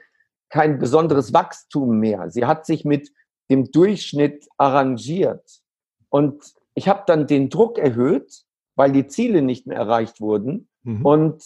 [0.50, 2.30] kein besonderes Wachstum mehr.
[2.30, 3.12] Sie hat sich mit
[3.50, 5.62] dem Durchschnitt arrangiert.
[6.10, 8.44] Und ich habe dann den Druck erhöht,
[8.76, 10.70] weil die Ziele nicht mehr erreicht wurden.
[10.84, 11.06] Mhm.
[11.06, 11.44] Und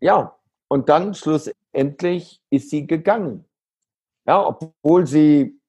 [0.00, 0.36] ja,
[0.68, 3.44] und dann schlussendlich ist sie gegangen.
[4.26, 5.60] Ja, obwohl sie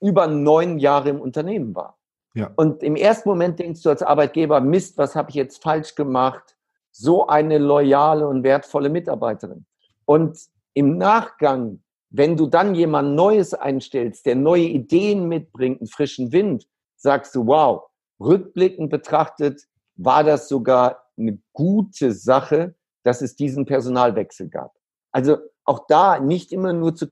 [0.00, 1.98] über neun Jahre im Unternehmen war.
[2.34, 2.50] Ja.
[2.56, 6.56] Und im ersten Moment denkst du als Arbeitgeber, Mist, was habe ich jetzt falsch gemacht?
[6.90, 9.64] So eine loyale und wertvolle Mitarbeiterin.
[10.04, 10.38] Und
[10.74, 11.80] im Nachgang
[12.16, 17.48] wenn du dann jemand Neues einstellst, der neue Ideen mitbringt, einen frischen Wind, sagst du,
[17.48, 17.88] wow,
[18.20, 19.62] rückblickend betrachtet
[19.96, 24.76] war das sogar eine gute Sache, dass es diesen Personalwechsel gab.
[25.10, 27.06] Also auch da nicht immer nur zu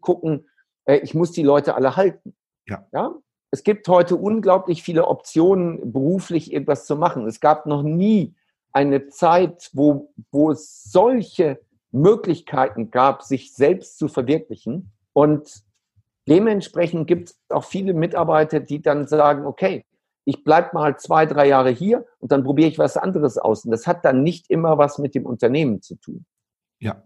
[0.00, 0.48] gucken,
[0.84, 2.34] äh, ich muss die Leute alle halten.
[2.66, 2.86] Ja.
[2.92, 3.14] ja.
[3.50, 7.26] Es gibt heute unglaublich viele Optionen, beruflich irgendwas zu machen.
[7.26, 8.34] Es gab noch nie
[8.72, 11.60] eine Zeit, wo, wo es solche
[11.90, 14.92] Möglichkeiten gab, sich selbst zu verwirklichen.
[15.12, 15.64] Und
[16.28, 19.84] dementsprechend gibt es auch viele Mitarbeiter, die dann sagen, okay,
[20.24, 23.64] ich bleibe mal zwei, drei Jahre hier und dann probiere ich was anderes aus.
[23.64, 26.24] Und das hat dann nicht immer was mit dem Unternehmen zu tun.
[26.78, 27.02] Ja.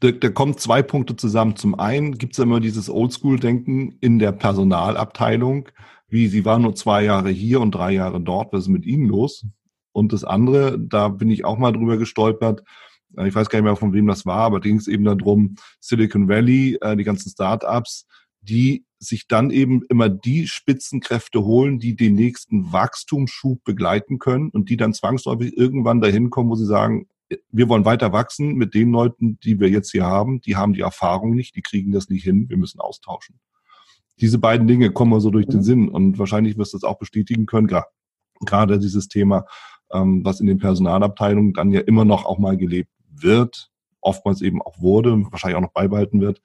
[0.00, 1.56] Da, da kommen zwei Punkte zusammen.
[1.56, 5.68] Zum einen gibt es immer dieses Oldschool-Denken in der Personalabteilung,
[6.08, 9.06] wie sie waren nur zwei Jahre hier und drei Jahre dort, was ist mit ihnen
[9.06, 9.44] los?
[9.92, 12.62] Und das andere, da bin ich auch mal drüber gestolpert,
[13.24, 16.28] ich weiß gar nicht mehr, von wem das war, aber ging es eben darum, Silicon
[16.28, 18.06] Valley, äh, die ganzen Startups,
[18.40, 24.68] die sich dann eben immer die Spitzenkräfte holen, die den nächsten Wachstumsschub begleiten können und
[24.70, 27.08] die dann zwangsläufig irgendwann dahin kommen, wo sie sagen,
[27.50, 30.40] wir wollen weiter wachsen mit den Leuten, die wir jetzt hier haben.
[30.40, 33.38] Die haben die Erfahrung nicht, die kriegen das nicht hin, wir müssen austauschen.
[34.20, 35.62] Diese beiden Dinge kommen so durch den.
[35.62, 37.68] Sinn und wahrscheinlich wirst du das auch bestätigen können,
[38.40, 39.44] gerade dieses Thema,
[39.92, 44.62] ähm, was in den Personalabteilungen dann ja immer noch auch mal gelebt wird, oftmals eben
[44.62, 46.42] auch wurde, wahrscheinlich auch noch beibehalten wird.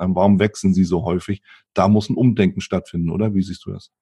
[0.00, 1.42] Ähm, warum wechseln sie so häufig?
[1.74, 3.34] Da muss ein Umdenken stattfinden, oder?
[3.34, 3.92] Wie siehst du das?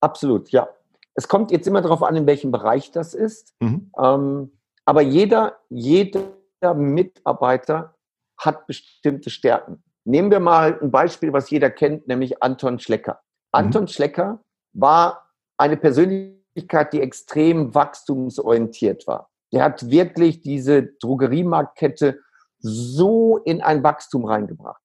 [0.00, 0.68] Absolut, ja.
[1.14, 3.54] es kommt jetzt immer darauf an, in welchem Bereich das ist.
[3.60, 3.90] Mhm.
[4.00, 4.52] Ähm,
[4.88, 7.94] aber jeder, jeder Mitarbeiter
[8.38, 9.84] hat bestimmte Stärken.
[10.06, 13.20] Nehmen wir mal ein Beispiel, was jeder kennt, nämlich Anton Schlecker.
[13.52, 13.58] Mhm.
[13.58, 19.28] Anton Schlecker war eine Persönlichkeit, die extrem wachstumsorientiert war.
[19.52, 22.20] Der hat wirklich diese Drogeriemarktkette
[22.58, 24.80] so in ein Wachstum reingebracht.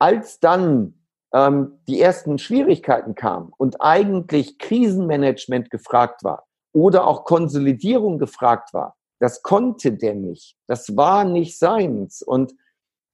[0.00, 0.94] Als dann
[1.32, 8.96] ähm, die ersten Schwierigkeiten kamen und eigentlich Krisenmanagement gefragt war oder auch Konsolidierung gefragt war,
[9.24, 10.54] das konnte der nicht.
[10.66, 12.20] Das war nicht seins.
[12.20, 12.54] Und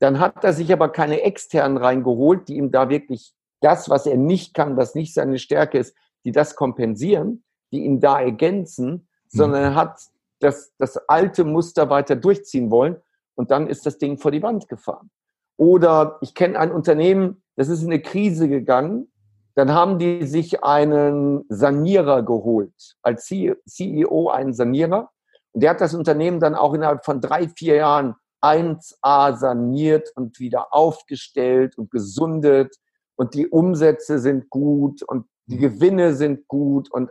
[0.00, 4.16] dann hat er sich aber keine externen reingeholt, die ihm da wirklich das, was er
[4.16, 5.94] nicht kann, was nicht seine Stärke ist,
[6.24, 9.06] die das kompensieren, die ihn da ergänzen, mhm.
[9.28, 10.00] sondern er hat
[10.40, 12.96] das, das alte Muster weiter durchziehen wollen
[13.36, 15.12] und dann ist das Ding vor die Wand gefahren.
[15.58, 19.12] Oder ich kenne ein Unternehmen, das ist in eine Krise gegangen,
[19.54, 25.12] dann haben die sich einen Sanierer geholt, als CEO einen Sanierer.
[25.52, 30.40] Und der hat das Unternehmen dann auch innerhalb von drei, vier Jahren 1A saniert und
[30.40, 32.76] wieder aufgestellt und gesundet
[33.16, 35.60] und die Umsätze sind gut und die mhm.
[35.60, 37.10] Gewinne sind gut und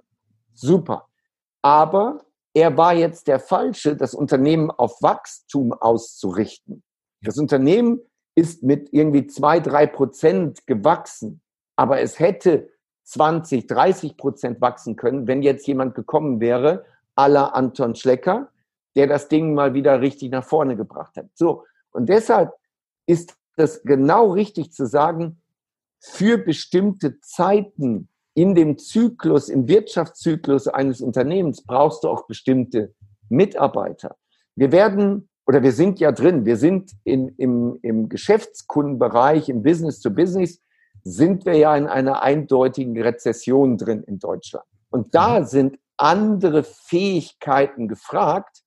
[0.54, 1.08] super.
[1.62, 6.84] Aber er war jetzt der Falsche, das Unternehmen auf Wachstum auszurichten.
[7.21, 7.99] Das Unternehmen
[8.34, 11.41] ist mit irgendwie zwei, drei Prozent gewachsen,
[11.75, 12.69] aber es hätte
[13.04, 16.86] 20, 30 Prozent wachsen können, wenn jetzt jemand gekommen wäre,
[17.19, 18.49] aller Anton Schlecker,
[18.95, 21.27] der das Ding mal wieder richtig nach vorne gebracht hat.
[21.34, 21.65] So.
[21.91, 22.53] Und deshalb
[23.05, 25.41] ist das genau richtig zu sagen,
[25.99, 32.93] für bestimmte Zeiten in dem Zyklus, im Wirtschaftszyklus eines Unternehmens brauchst du auch bestimmte
[33.27, 34.15] Mitarbeiter.
[34.55, 39.99] Wir werden, oder wir sind ja drin, wir sind in, im, im Geschäftskundenbereich, im Business
[39.99, 40.62] to Business,
[41.03, 44.65] sind wir ja in einer eindeutigen Rezession drin in Deutschland.
[44.89, 45.45] Und da mhm.
[45.45, 48.62] sind andere Fähigkeiten gefragt,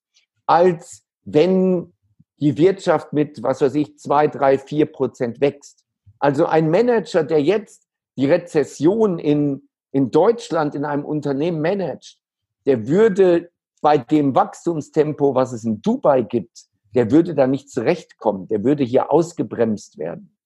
[0.46, 1.92] als wenn
[2.38, 5.84] die Wirtschaft mit, was weiß ich, zwei, drei, vier Prozent wächst.
[6.18, 12.18] Also ein Manager, der jetzt die Rezession in, in Deutschland in einem Unternehmen managt,
[12.66, 18.48] der würde bei dem Wachstumstempo, was es in Dubai gibt, der würde da nicht zurechtkommen.
[18.48, 20.36] Der würde hier ausgebremst werden.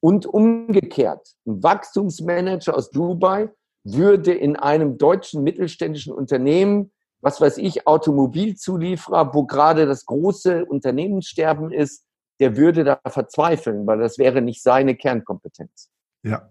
[0.00, 3.50] Und umgekehrt, ein Wachstumsmanager aus Dubai
[3.94, 11.72] würde in einem deutschen mittelständischen Unternehmen was weiß ich, Automobilzulieferer, wo gerade das große Unternehmenssterben
[11.72, 12.04] ist,
[12.40, 15.90] der würde da verzweifeln, weil das wäre nicht seine Kernkompetenz.
[16.22, 16.48] Ja.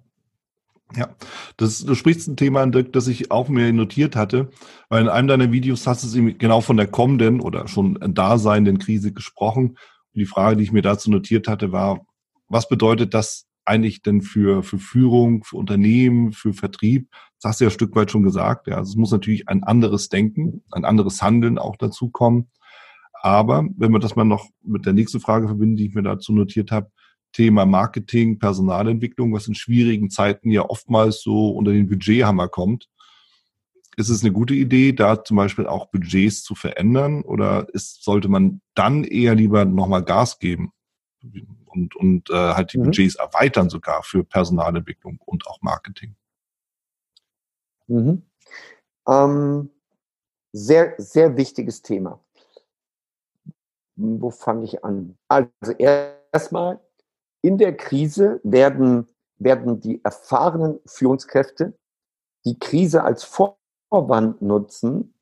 [0.95, 1.09] Ja,
[1.57, 4.51] das, du sprichst ein Thema an, Dirk, das ich auch mir notiert hatte,
[4.87, 9.11] weil in einem deiner Videos hast du genau von der kommenden oder schon daseinenden Krise
[9.11, 9.71] gesprochen.
[9.71, 9.77] Und
[10.13, 12.05] die Frage, die ich mir dazu notiert hatte, war,
[12.47, 17.09] was bedeutet das eigentlich denn für, für Führung, für Unternehmen, für Vertrieb?
[17.41, 18.67] Das hast du ja ein Stück weit schon gesagt.
[18.67, 22.49] Ja, also es muss natürlich ein anderes Denken, ein anderes Handeln auch dazu kommen.
[23.21, 26.33] Aber wenn wir das mal noch mit der nächsten Frage verbinden, die ich mir dazu
[26.33, 26.91] notiert habe,
[27.33, 32.89] Thema Marketing, Personalentwicklung, was in schwierigen Zeiten ja oftmals so unter den Budgethammer kommt.
[33.97, 38.29] Ist es eine gute Idee, da zum Beispiel auch Budgets zu verändern oder ist, sollte
[38.29, 40.71] man dann eher lieber nochmal Gas geben?
[41.77, 42.83] und, und äh, halt die mhm.
[42.85, 46.15] Budgets erweitern sogar für Personalentwicklung und auch Marketing.
[47.87, 48.23] Mhm.
[49.07, 49.69] Ähm,
[50.53, 52.19] sehr, sehr wichtiges Thema.
[53.95, 55.17] Wo fange ich an?
[55.27, 56.79] Also erstmal,
[57.41, 61.73] in der Krise werden, werden die erfahrenen Führungskräfte
[62.45, 65.13] die Krise als Vorwand nutzen,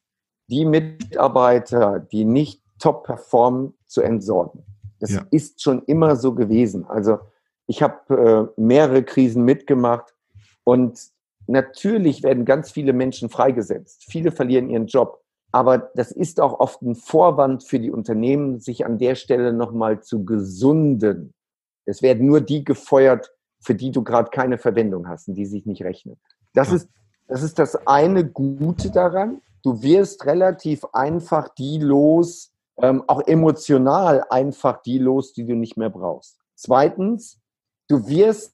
[0.47, 4.63] die Mitarbeiter, die nicht top performen, zu entsorgen.
[4.99, 5.25] Das ja.
[5.31, 6.85] ist schon immer so gewesen.
[6.85, 7.19] Also
[7.67, 10.13] ich habe äh, mehrere Krisen mitgemacht
[10.63, 11.11] und
[11.47, 14.05] natürlich werden ganz viele Menschen freigesetzt.
[14.07, 15.21] Viele verlieren ihren Job.
[15.51, 20.01] Aber das ist auch oft ein Vorwand für die Unternehmen, sich an der Stelle nochmal
[20.01, 21.33] zu gesunden.
[21.85, 23.31] Es werden nur die gefeuert,
[23.61, 26.17] für die du gerade keine Verwendung hast und die sich nicht rechnen.
[26.53, 26.89] Das ist,
[27.27, 29.41] das ist das eine Gute daran.
[29.63, 35.77] Du wirst relativ einfach die los, ähm, auch emotional einfach die los, die du nicht
[35.77, 36.37] mehr brauchst.
[36.55, 37.39] Zweitens,
[37.87, 38.53] du wirst,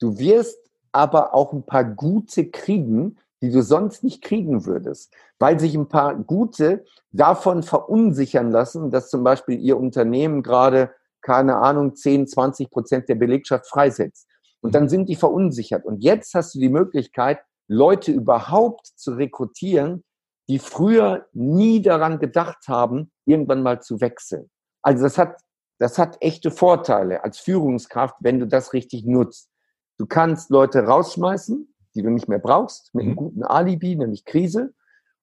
[0.00, 0.58] du wirst
[0.94, 5.88] aber auch ein paar gute kriegen, die du sonst nicht kriegen würdest, weil sich ein
[5.88, 12.70] paar gute davon verunsichern lassen, dass zum Beispiel ihr Unternehmen gerade, keine Ahnung, 10, 20
[12.70, 14.28] Prozent der Belegschaft freisetzt.
[14.60, 15.84] Und dann sind die verunsichert.
[15.84, 20.04] Und jetzt hast du die Möglichkeit, Leute überhaupt zu rekrutieren,
[20.48, 24.48] die früher nie daran gedacht haben, irgendwann mal zu wechseln.
[24.82, 25.40] Also das hat,
[25.78, 29.50] das hat echte Vorteile als Führungskraft, wenn du das richtig nutzt.
[29.98, 33.16] Du kannst Leute rausschmeißen, die du nicht mehr brauchst, mit einem mhm.
[33.16, 34.74] guten Alibi, nämlich Krise.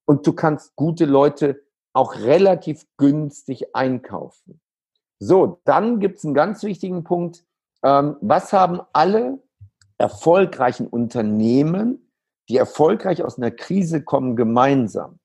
[0.06, 1.62] Und du kannst gute Leute
[1.94, 4.62] auch relativ günstig einkaufen.
[5.20, 7.46] So, dann gibt es einen ganz wichtigen Punkt.
[7.84, 9.40] Ähm, was haben alle
[9.98, 12.12] erfolgreichen Unternehmen,
[12.50, 15.20] die erfolgreich aus einer Krise kommen, gemeinsam?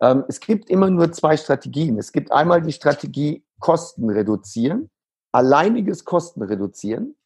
[0.00, 1.98] Ähm, es gibt immer nur zwei Strategien.
[1.98, 4.88] Es gibt einmal die Strategie Kosten reduzieren,
[5.32, 7.16] alleiniges Kosten reduzieren.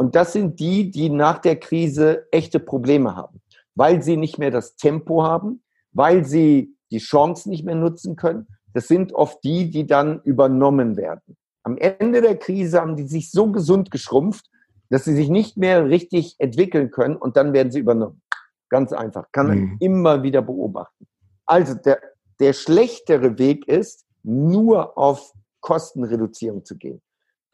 [0.00, 3.42] Und das sind die, die nach der Krise echte Probleme haben,
[3.74, 8.46] weil sie nicht mehr das Tempo haben, weil sie die Chance nicht mehr nutzen können.
[8.72, 11.36] Das sind oft die, die dann übernommen werden.
[11.64, 14.46] Am Ende der Krise haben die sich so gesund geschrumpft,
[14.88, 18.22] dass sie sich nicht mehr richtig entwickeln können und dann werden sie übernommen.
[18.70, 19.26] Ganz einfach.
[19.32, 19.76] Kann man mhm.
[19.80, 21.06] immer wieder beobachten.
[21.44, 22.00] Also der,
[22.40, 27.02] der schlechtere Weg ist, nur auf Kostenreduzierung zu gehen.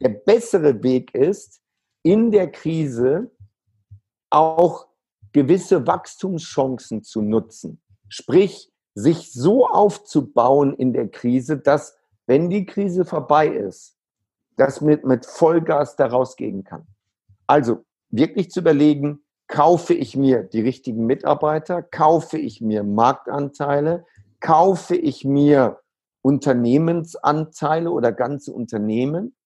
[0.01, 1.59] Der bessere Weg ist,
[2.07, 3.29] in der Krise
[4.29, 4.87] auch
[5.33, 7.81] gewisse Wachstumschancen zu nutzen.
[8.07, 13.97] Sprich, sich so aufzubauen in der Krise, dass, wenn die Krise vorbei ist,
[14.55, 16.87] das mit, mit Vollgas daraus gehen kann.
[17.45, 24.05] Also wirklich zu überlegen, kaufe ich mir die richtigen Mitarbeiter, kaufe ich mir Marktanteile,
[24.39, 25.81] kaufe ich mir
[26.21, 29.36] Unternehmensanteile oder ganze Unternehmen,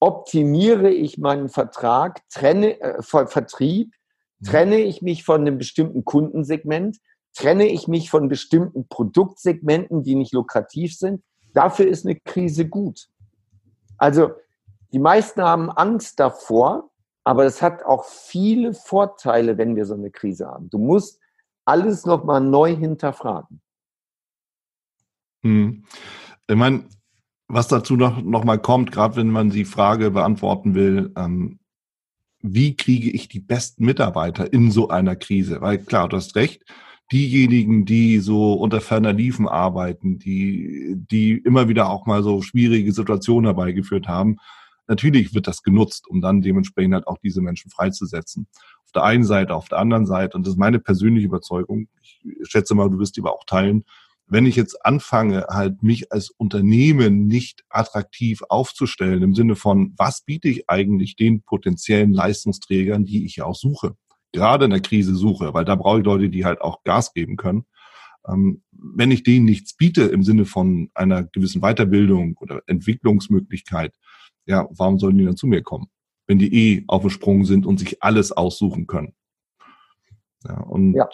[0.00, 3.94] optimiere ich meinen Vertrag, trenne äh, Vertrieb,
[4.40, 4.46] mhm.
[4.46, 6.98] trenne ich mich von einem bestimmten Kundensegment,
[7.34, 11.22] trenne ich mich von bestimmten Produktsegmenten, die nicht lukrativ sind.
[11.52, 13.08] Dafür ist eine Krise gut.
[13.98, 14.32] Also
[14.92, 16.90] die meisten haben Angst davor,
[17.22, 20.70] aber es hat auch viele Vorteile, wenn wir so eine Krise haben.
[20.70, 21.20] Du musst
[21.64, 23.60] alles nochmal neu hinterfragen.
[25.42, 25.84] Hm.
[26.48, 26.88] Ich meine,
[27.52, 31.58] was dazu noch, noch mal kommt, gerade wenn man die Frage beantworten will, ähm,
[32.42, 35.60] wie kriege ich die besten Mitarbeiter in so einer Krise?
[35.60, 36.64] Weil klar, du hast recht,
[37.12, 42.92] diejenigen, die so unter ferner Liefen arbeiten, die, die immer wieder auch mal so schwierige
[42.92, 44.36] Situationen herbeigeführt haben,
[44.86, 48.46] natürlich wird das genutzt, um dann dementsprechend halt auch diese Menschen freizusetzen.
[48.84, 52.20] Auf der einen Seite, auf der anderen Seite, und das ist meine persönliche Überzeugung, ich
[52.44, 53.84] schätze mal, du wirst die aber auch teilen,
[54.30, 60.22] wenn ich jetzt anfange, halt mich als Unternehmen nicht attraktiv aufzustellen, im Sinne von, was
[60.22, 63.96] biete ich eigentlich den potenziellen Leistungsträgern, die ich auch suche,
[64.32, 67.36] gerade in der Krise suche, weil da brauche ich Leute, die halt auch Gas geben
[67.36, 67.64] können.
[68.28, 73.96] Ähm, wenn ich denen nichts biete im Sinne von einer gewissen Weiterbildung oder Entwicklungsmöglichkeit,
[74.46, 75.88] ja, warum sollen die dann zu mir kommen,
[76.28, 79.14] wenn die eh auf dem Sprung sind und sich alles aussuchen können?
[80.46, 81.08] Ja, und ja.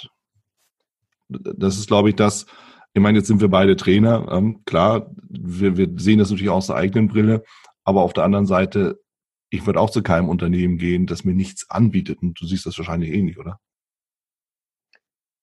[1.29, 2.45] das ist, glaube ich, das,
[2.97, 4.27] ich meine, jetzt sind wir beide Trainer.
[4.31, 7.45] Ähm, klar, wir, wir sehen das natürlich aus der eigenen Brille.
[7.85, 9.03] Aber auf der anderen Seite,
[9.51, 12.23] ich würde auch zu keinem Unternehmen gehen, das mir nichts anbietet.
[12.23, 13.61] Und du siehst das wahrscheinlich ähnlich, oder?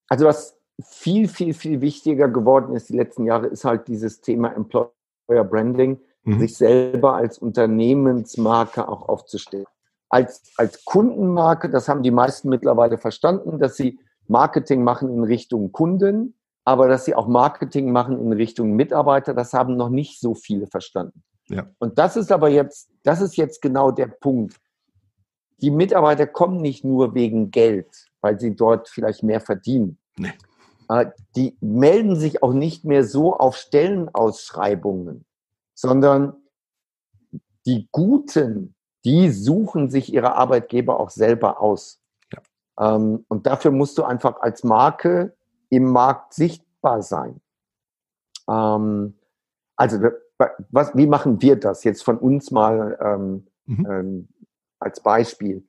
[0.10, 4.52] Also was viel, viel, viel wichtiger geworden ist die letzten Jahre, ist halt dieses Thema
[4.56, 4.90] Employer
[5.28, 6.40] Branding, mhm.
[6.40, 9.68] sich selber als Unternehmensmarke auch aufzustellen.
[10.10, 15.72] Als, als Kundenmarke, das haben die meisten mittlerweile verstanden, dass sie Marketing machen in Richtung
[15.72, 16.34] Kunden
[16.66, 20.68] aber dass sie auch Marketing machen in Richtung Mitarbeiter, das haben noch nicht so viele
[20.68, 21.24] verstanden.
[21.50, 21.68] Ja.
[21.80, 24.56] Und das ist aber jetzt, das ist jetzt genau der Punkt.
[25.62, 29.98] Die Mitarbeiter kommen nicht nur wegen Geld, weil sie dort vielleicht mehr verdienen.
[30.18, 30.34] Nee.
[30.90, 35.26] Äh, die melden sich auch nicht mehr so auf Stellenausschreibungen,
[35.74, 36.34] sondern
[37.66, 42.02] die Guten, die suchen sich ihre Arbeitgeber auch selber aus.
[42.32, 42.96] Ja.
[42.96, 45.36] Ähm, und dafür musst du einfach als Marke
[45.76, 47.42] im Markt sichtbar sein.
[48.48, 49.16] Ähm,
[49.76, 50.00] also
[50.70, 53.86] was, wie machen wir das jetzt von uns mal ähm, mhm.
[53.90, 54.28] ähm,
[54.80, 55.66] als Beispiel?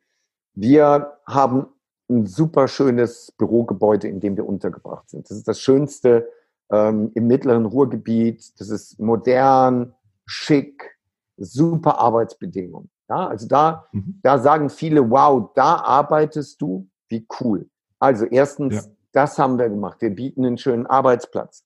[0.55, 1.67] Wir haben
[2.09, 5.29] ein super schönes Bürogebäude, in dem wir untergebracht sind.
[5.31, 6.29] Das ist das Schönste
[6.71, 8.61] ähm, im mittleren Ruhrgebiet.
[8.61, 9.95] Das ist modern,
[10.27, 10.99] schick,
[11.37, 12.91] super Arbeitsbedingungen.
[13.09, 14.21] Ja, also da, mhm.
[14.23, 17.69] da sagen viele, wow, da arbeitest du, wie cool.
[17.99, 18.83] Also erstens ja.
[19.15, 20.01] Das haben wir gemacht.
[20.01, 21.65] Wir bieten einen schönen Arbeitsplatz.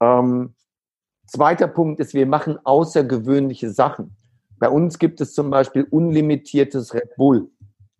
[0.00, 0.54] Ähm,
[1.26, 4.16] zweiter Punkt ist, wir machen außergewöhnliche Sachen.
[4.58, 7.50] Bei uns gibt es zum Beispiel unlimitiertes Red Bull.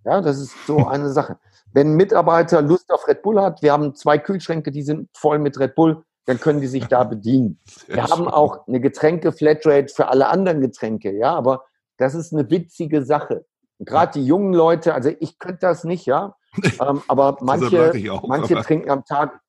[0.04, 1.38] Ja, das ist so eine Sache.
[1.72, 5.40] Wenn ein Mitarbeiter Lust auf Red Bull hat, wir haben zwei Kühlschränke, die sind voll
[5.40, 7.58] mit Red Bull, dann können die sich da bedienen.
[7.66, 11.64] Sehr wir haben auch eine Getränke-Flatrate für alle anderen Getränke, ja, aber
[11.96, 13.44] das ist eine witzige Sache.
[13.80, 18.54] Gerade die jungen Leute, also ich könnte das nicht, ja, ähm, aber manche, auch, manche
[18.54, 18.64] aber.
[18.64, 19.40] trinken am Tag,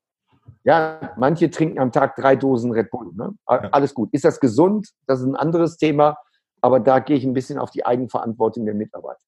[0.64, 3.12] ja, manche trinken am Tag drei Dosen Red Bull.
[3.14, 3.34] Ne?
[3.50, 3.70] Ja.
[3.72, 4.10] Alles gut.
[4.12, 4.90] Ist das gesund?
[5.08, 6.18] Das ist ein anderes Thema.
[6.62, 9.20] Aber da gehe ich ein bisschen auf die Eigenverantwortung der Mitarbeiter.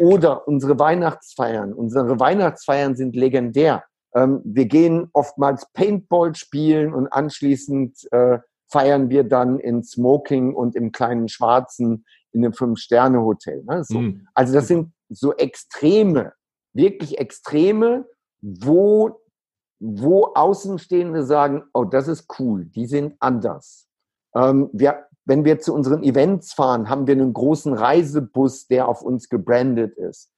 [0.00, 1.72] Oder unsere Weihnachtsfeiern.
[1.72, 3.84] Unsere Weihnachtsfeiern sind legendär.
[4.14, 10.74] Ähm, wir gehen oftmals Paintball spielen und anschließend äh, feiern wir dann in Smoking und
[10.74, 13.62] im kleinen Schwarzen in einem Fünf-Sterne-Hotel.
[13.64, 13.84] Ne?
[13.84, 14.00] So.
[14.00, 14.26] Mhm.
[14.34, 16.32] Also das sind so Extreme,
[16.76, 18.06] wirklich Extreme,
[18.40, 19.20] wo,
[19.80, 23.88] wo Außenstehende sagen, oh, das ist cool, die sind anders.
[24.34, 29.02] Ähm, wir, wenn wir zu unseren Events fahren, haben wir einen großen Reisebus, der auf
[29.02, 30.30] uns gebrandet ist.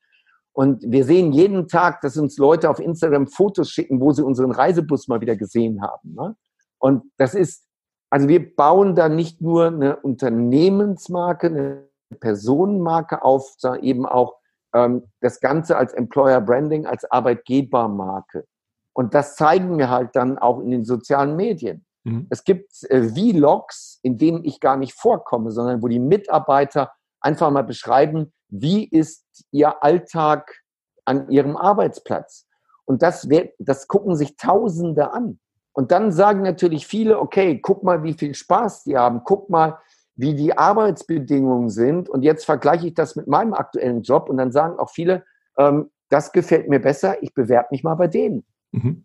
[0.52, 4.50] Und wir sehen jeden Tag, dass uns Leute auf Instagram Fotos schicken, wo sie unseren
[4.50, 6.14] Reisebus mal wieder gesehen haben.
[6.14, 6.36] Ne?
[6.78, 7.64] Und das ist,
[8.10, 14.37] also wir bauen da nicht nur eine Unternehmensmarke, eine Personenmarke auf, sondern eben auch
[14.72, 18.44] das Ganze als Employer Branding, als Arbeitgebermarke.
[18.92, 21.86] Und das zeigen wir halt dann auch in den sozialen Medien.
[22.04, 22.26] Mhm.
[22.30, 27.50] Es gibt äh, Vlogs, in denen ich gar nicht vorkomme, sondern wo die Mitarbeiter einfach
[27.50, 30.62] mal beschreiben, wie ist ihr Alltag
[31.04, 32.46] an ihrem Arbeitsplatz.
[32.84, 35.38] Und das, das gucken sich Tausende an.
[35.72, 39.78] Und dann sagen natürlich viele, okay, guck mal, wie viel Spaß die haben, guck mal,
[40.18, 42.08] wie die Arbeitsbedingungen sind.
[42.08, 44.28] Und jetzt vergleiche ich das mit meinem aktuellen Job.
[44.28, 45.24] Und dann sagen auch viele,
[45.56, 48.44] ähm, das gefällt mir besser, ich bewerbe mich mal bei denen.
[48.72, 49.04] Mhm.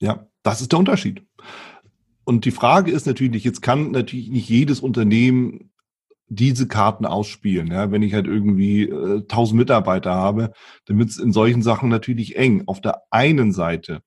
[0.00, 1.24] Ja, das ist der Unterschied.
[2.24, 5.70] Und die Frage ist natürlich, jetzt kann natürlich nicht jedes Unternehmen
[6.26, 7.68] diese Karten ausspielen.
[7.68, 10.52] Ja, wenn ich halt irgendwie äh, 1000 Mitarbeiter habe,
[10.86, 12.64] dann wird es in solchen Sachen natürlich eng.
[12.66, 14.02] Auf der einen Seite.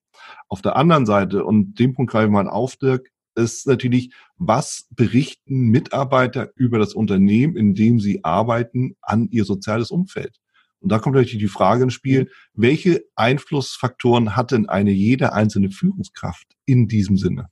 [0.49, 3.09] Auf der anderen Seite, und den Punkt greife ich mal auf, Dirk,
[3.43, 9.91] ist natürlich, was berichten Mitarbeiter über das Unternehmen, in dem sie arbeiten, an ihr soziales
[9.91, 10.39] Umfeld?
[10.79, 15.71] Und da kommt natürlich die Frage ins Spiel, welche Einflussfaktoren hat denn eine jede einzelne
[15.71, 17.49] Führungskraft in diesem Sinne?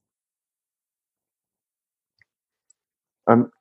[3.28, 3.52] Ähm,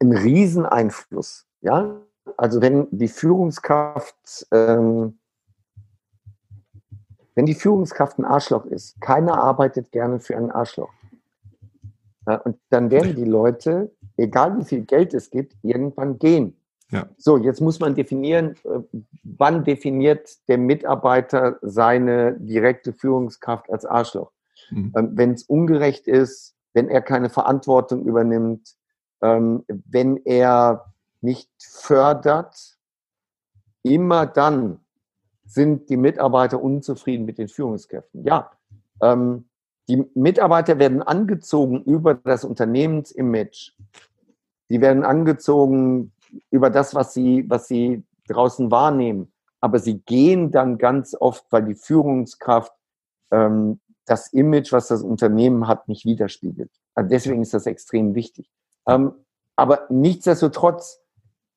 [0.00, 1.46] ein Rieseneinfluss.
[1.62, 2.02] Ja?
[2.36, 5.18] Also wenn die Führungskraft, ähm,
[7.34, 10.92] wenn die Führungskraft ein Arschloch ist, keiner arbeitet gerne für einen Arschloch.
[12.26, 16.56] Ja, und dann werden die Leute, egal wie viel Geld es gibt, irgendwann gehen.
[16.90, 17.08] Ja.
[17.16, 18.80] So, jetzt muss man definieren, äh,
[19.24, 24.30] wann definiert der Mitarbeiter seine direkte Führungskraft als Arschloch.
[24.70, 24.92] Mhm.
[24.96, 28.74] Ähm, wenn es ungerecht ist, wenn er keine Verantwortung übernimmt,
[29.22, 32.76] ähm, wenn er nicht fördert,
[33.82, 34.80] immer dann
[35.46, 38.24] sind die Mitarbeiter unzufrieden mit den Führungskräften.
[38.24, 38.50] Ja,
[39.00, 39.46] ähm,
[39.88, 43.72] die Mitarbeiter werden angezogen über das Unternehmensimage.
[44.70, 46.12] Die werden angezogen
[46.50, 49.32] über das, was sie, was sie draußen wahrnehmen.
[49.60, 52.72] Aber sie gehen dann ganz oft, weil die Führungskraft
[53.30, 56.70] ähm, das Image, was das Unternehmen hat, nicht widerspiegelt.
[56.94, 58.50] Also deswegen ist das extrem wichtig.
[58.86, 59.12] Ähm,
[59.56, 61.00] aber nichtsdestotrotz,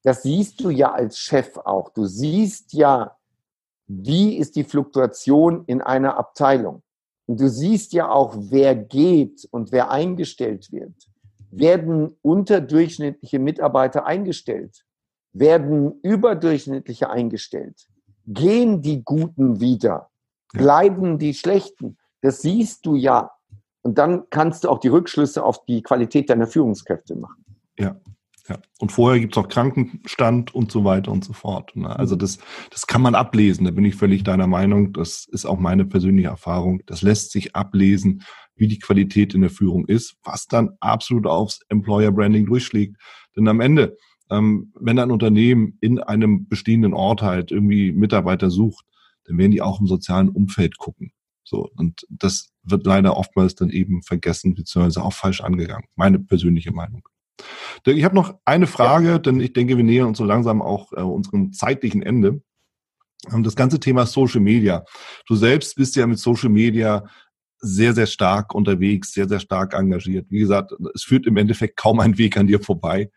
[0.04, 1.90] das siehst du ja als Chef auch.
[1.90, 3.18] Du siehst ja,
[3.88, 6.84] wie ist die Fluktuation in einer Abteilung.
[7.28, 10.94] Und du siehst ja auch, wer geht und wer eingestellt wird.
[11.52, 14.86] Werden unterdurchschnittliche Mitarbeiter eingestellt?
[15.34, 17.88] Werden überdurchschnittliche eingestellt?
[18.26, 20.10] Gehen die Guten wieder?
[20.54, 21.98] Bleiben die Schlechten?
[22.22, 23.32] Das siehst du ja.
[23.82, 27.46] Und dann kannst du auch die Rückschlüsse auf die Qualität deiner Führungskräfte machen.
[27.78, 27.96] Ja,
[28.48, 28.60] ja.
[28.80, 31.76] Und vorher gibt's auch Krankenstand und so weiter und so fort.
[31.76, 31.94] Ne?
[31.98, 32.20] Also mhm.
[32.20, 32.40] das,
[32.70, 34.94] das kann man ablesen, da bin ich völlig deiner Meinung.
[34.94, 36.82] Das ist auch meine persönliche Erfahrung.
[36.86, 38.24] Das lässt sich ablesen,
[38.56, 42.98] wie die Qualität in der Führung ist, was dann absolut aufs Employer Branding durchschlägt.
[43.36, 43.98] Denn am Ende,
[44.32, 48.86] ähm, wenn ein Unternehmen in einem bestehenden Ort halt irgendwie Mitarbeiter sucht,
[49.26, 51.12] dann werden die auch im sozialen Umfeld gucken.
[51.44, 55.86] So, und das wird leider oftmals dann eben vergessen, beziehungsweise auch falsch angegangen.
[55.96, 57.08] Meine persönliche Meinung.
[57.86, 59.20] Ich habe noch eine Frage, ja.
[59.20, 62.42] denn ich denke, wir nähern uns so langsam auch äh, unserem zeitlichen Ende.
[63.32, 64.84] Ähm, das ganze Thema Social Media.
[65.28, 67.06] Du selbst bist ja mit Social Media
[67.60, 70.28] sehr, sehr stark unterwegs, sehr, sehr stark engagiert.
[70.30, 73.10] Wie gesagt, es führt im Endeffekt kaum ein Weg an dir vorbei.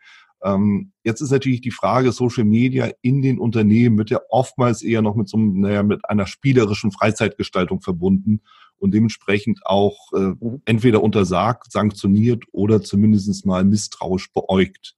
[0.43, 5.03] Ähm, jetzt ist natürlich die Frage, Social Media in den Unternehmen wird ja oftmals eher
[5.03, 8.41] noch mit so einem, naja, mit einer spielerischen Freizeitgestaltung verbunden
[8.81, 10.61] und dementsprechend auch äh, mhm.
[10.65, 14.95] entweder untersagt, sanktioniert oder zumindest mal misstrauisch beäugt.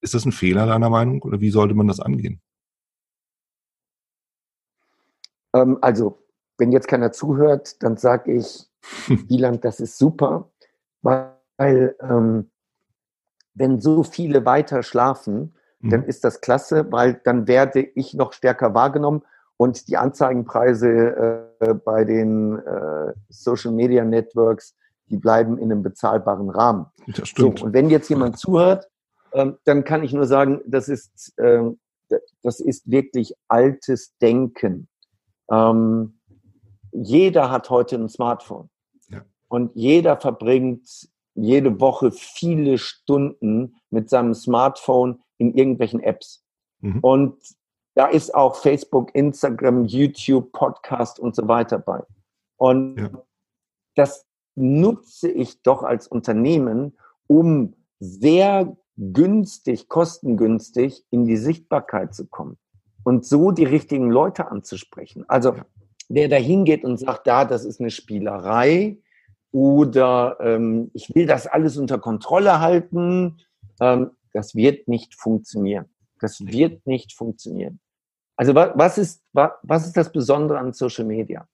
[0.00, 2.40] Ist das ein Fehler deiner Meinung oder wie sollte man das angehen?
[5.54, 6.18] Ähm, also,
[6.58, 8.66] wenn jetzt keiner zuhört, dann sage ich,
[9.28, 10.50] Wieland, das ist super,
[11.02, 12.50] weil ähm,
[13.54, 15.90] wenn so viele weiter schlafen, mhm.
[15.90, 19.22] dann ist das klasse, weil dann werde ich noch stärker wahrgenommen
[19.56, 24.74] und die Anzeigenpreise äh, bei den äh, Social Media Networks,
[25.08, 26.86] die bleiben in einem bezahlbaren Rahmen.
[27.06, 27.58] Das stimmt.
[27.60, 28.88] So, und wenn jetzt jemand zuhört,
[29.32, 31.78] ähm, dann kann ich nur sagen, das ist, ähm,
[32.42, 34.88] das ist wirklich altes Denken.
[35.50, 36.18] Ähm,
[36.92, 38.68] jeder hat heute ein Smartphone.
[39.08, 39.22] Ja.
[39.48, 46.44] Und jeder verbringt jede Woche viele Stunden mit seinem Smartphone in irgendwelchen Apps.
[46.80, 46.98] Mhm.
[47.00, 47.36] Und
[47.94, 52.02] da ist auch Facebook, Instagram, YouTube, Podcast und so weiter bei.
[52.56, 53.10] Und ja.
[53.94, 62.58] das nutze ich doch als Unternehmen, um sehr günstig, kostengünstig in die Sichtbarkeit zu kommen
[63.04, 65.24] und so die richtigen Leute anzusprechen.
[65.28, 65.56] Also
[66.08, 68.98] wer da hingeht und sagt, da, das ist eine Spielerei
[69.50, 73.38] oder ähm, ich will das alles unter Kontrolle halten,
[73.80, 75.86] ähm, das wird nicht funktionieren.
[76.20, 77.80] Das wird nicht funktionieren.
[78.42, 81.46] Also was ist, was ist das Besondere an Social Media?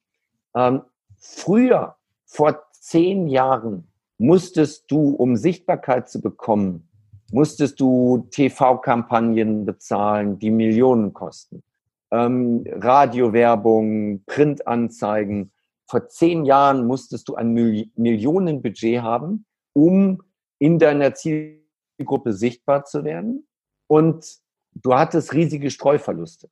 [0.57, 0.81] Ähm,
[1.19, 6.89] früher, vor zehn Jahren, musstest du, um Sichtbarkeit zu bekommen,
[7.31, 11.63] musstest du TV-Kampagnen bezahlen, die Millionen kosten.
[12.11, 15.53] Ähm, Radiowerbung, Printanzeigen.
[15.91, 20.23] Vor zehn Jahren musstest du ein Mil Millionenbudget haben, um
[20.59, 23.47] in deiner Zielgruppe sichtbar zu werden.
[23.89, 24.39] Und
[24.73, 26.49] du hattest riesige Streuverluste,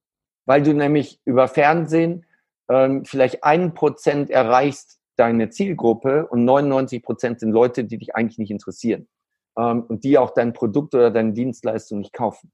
[0.47, 2.24] weil du nämlich über Fernsehen
[2.70, 8.38] ähm, vielleicht ein Prozent erreichst deine Zielgruppe und 99 Prozent sind Leute, die dich eigentlich
[8.38, 9.09] nicht interessieren
[9.59, 12.53] ähm, und die auch dein Produkt oder deine Dienstleistung nicht kaufen.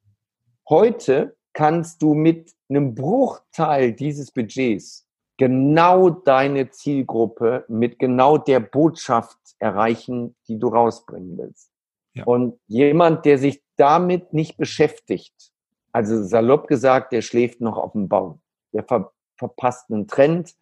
[0.69, 9.39] Heute kannst du mit einem Bruchteil dieses Budgets genau deine Zielgruppe mit genau der Botschaft
[9.59, 11.71] erreichen, die du rausbringen willst.
[12.15, 12.25] Ja.
[12.25, 15.52] Und jemand, der sich damit nicht beschäftigt,
[15.93, 18.41] also salopp gesagt, der schläft noch auf dem Baum,
[18.73, 20.55] der ver verpasst einen Trend,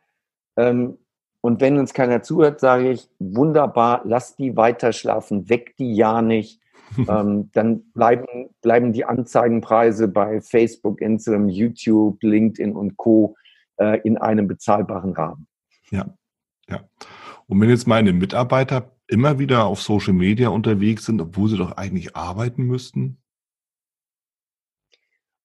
[0.57, 0.99] ähm,
[1.43, 6.23] und wenn uns keiner zuhört, sage ich, wunderbar, lass die weiter schlafen, weck die ja
[6.23, 6.61] nicht.
[7.09, 13.37] ähm, dann bleiben, bleiben die Anzeigenpreise bei Facebook, Instagram, YouTube, LinkedIn und Co.
[13.77, 15.47] Äh, in einem bezahlbaren Rahmen.
[15.91, 16.13] Ja,
[16.69, 16.81] ja.
[17.47, 21.73] Und wenn jetzt meine Mitarbeiter immer wieder auf Social Media unterwegs sind, obwohl sie doch
[21.73, 23.23] eigentlich arbeiten müssten?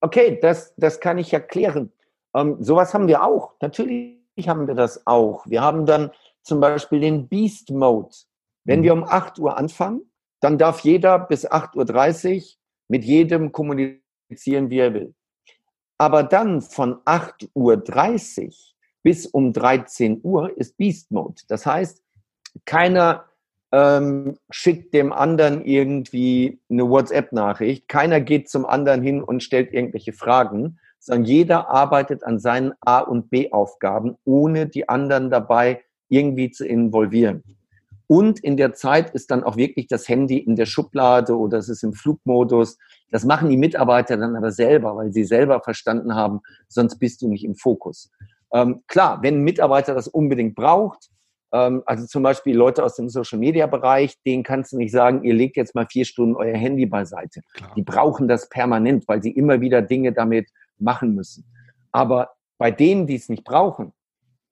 [0.00, 1.92] Okay, das, das kann ich erklären.
[2.34, 3.54] Ähm, sowas haben wir auch.
[3.60, 5.46] Natürlich haben wir das auch.
[5.46, 6.10] Wir haben dann
[6.42, 8.14] zum Beispiel den Beast Mode.
[8.64, 8.84] Wenn mhm.
[8.84, 12.42] wir um 8 Uhr anfangen, dann darf jeder bis 8.30 Uhr
[12.88, 15.14] mit jedem kommunizieren, wie er will.
[15.98, 18.52] Aber dann von 8.30 Uhr
[19.02, 21.42] bis um 13 Uhr ist Beast Mode.
[21.48, 22.02] Das heißt,
[22.64, 23.24] keiner
[23.76, 30.14] ähm, schickt dem anderen irgendwie eine WhatsApp-Nachricht, keiner geht zum anderen hin und stellt irgendwelche
[30.14, 36.66] Fragen, sondern jeder arbeitet an seinen A- und B-Aufgaben, ohne die anderen dabei irgendwie zu
[36.66, 37.42] involvieren.
[38.06, 41.68] Und in der Zeit ist dann auch wirklich das Handy in der Schublade oder es
[41.68, 42.78] ist im Flugmodus.
[43.10, 47.28] Das machen die Mitarbeiter dann aber selber, weil sie selber verstanden haben, sonst bist du
[47.28, 48.10] nicht im Fokus.
[48.54, 51.10] Ähm, klar, wenn ein Mitarbeiter das unbedingt braucht,
[51.50, 55.74] also zum Beispiel Leute aus dem Social-Media-Bereich, denen kannst du nicht sagen, ihr legt jetzt
[55.74, 57.42] mal vier Stunden euer Handy beiseite.
[57.54, 57.72] Klar.
[57.76, 61.44] Die brauchen das permanent, weil sie immer wieder Dinge damit machen müssen.
[61.92, 63.92] Aber bei denen, die es nicht brauchen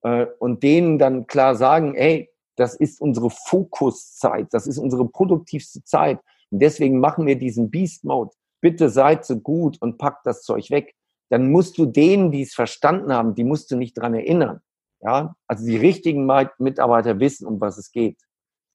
[0.02, 5.82] äh, und denen dann klar sagen, ey, das ist unsere Fokuszeit, das ist unsere produktivste
[5.82, 6.20] Zeit
[6.50, 8.30] und deswegen machen wir diesen Beast Mode.
[8.60, 10.94] Bitte seid so gut und packt das Zeug weg.
[11.30, 14.60] Dann musst du denen, die es verstanden haben, die musst du nicht dran erinnern.
[15.04, 16.26] Ja, also die richtigen
[16.58, 18.18] Mitarbeiter wissen, um was es geht.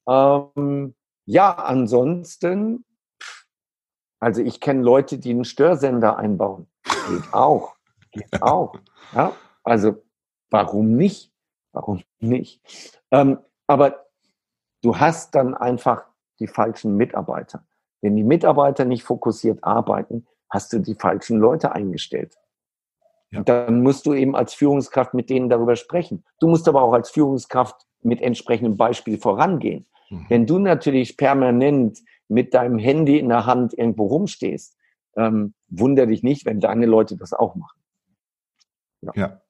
[0.07, 2.85] Ähm, ja, ansonsten,
[4.19, 6.69] also ich kenne Leute, die einen Störsender einbauen.
[6.83, 7.75] Geht auch.
[8.11, 8.75] Geht auch.
[9.13, 9.35] Ja?
[9.63, 10.03] Also,
[10.51, 11.31] warum nicht?
[11.71, 12.61] Warum nicht?
[13.09, 14.05] Ähm, aber
[14.83, 16.05] du hast dann einfach
[16.39, 17.65] die falschen Mitarbeiter.
[18.01, 22.35] Wenn die Mitarbeiter nicht fokussiert arbeiten, hast du die falschen Leute eingestellt.
[23.31, 23.43] Ja.
[23.43, 26.23] Dann musst du eben als Führungskraft mit denen darüber sprechen.
[26.39, 29.85] Du musst aber auch als Führungskraft mit entsprechendem Beispiel vorangehen.
[30.09, 30.25] Mhm.
[30.29, 34.77] Wenn du natürlich permanent mit deinem Handy in der Hand irgendwo rumstehst,
[35.15, 37.79] ähm, wunder dich nicht, wenn deine Leute das auch machen.
[39.01, 39.11] Ja.
[39.15, 39.41] ja.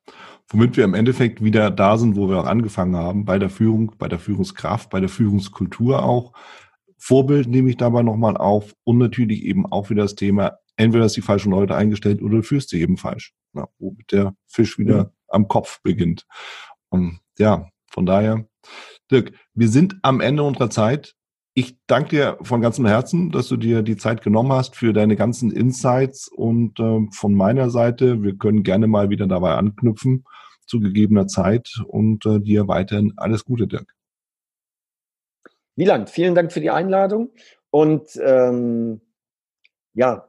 [0.50, 3.94] Womit wir im Endeffekt wieder da sind, wo wir auch angefangen haben, bei der Führung,
[3.98, 6.34] bei der Führungskraft, bei der Führungskultur auch.
[6.98, 11.18] Vorbild nehme ich dabei nochmal auf und natürlich eben auch wieder das Thema, entweder ist
[11.18, 13.34] die falschen Leute eingestellt oder du führst sie eben falsch.
[13.54, 15.10] Ja, womit der Fisch wieder mhm.
[15.28, 16.26] am Kopf beginnt.
[16.90, 18.48] Und ja, von daher,
[19.12, 21.16] Dirk, wir sind am Ende unserer Zeit.
[21.54, 25.18] Ich danke dir von ganzem Herzen, dass du dir die Zeit genommen hast für deine
[25.18, 30.24] ganzen Insights und äh, von meiner Seite, wir können gerne mal wieder dabei anknüpfen
[30.66, 33.94] zu gegebener Zeit und äh, dir weiterhin alles Gute, Dirk.
[35.76, 37.32] Wieland, vielen Dank für die Einladung
[37.72, 39.02] und ähm,
[39.94, 40.29] ja,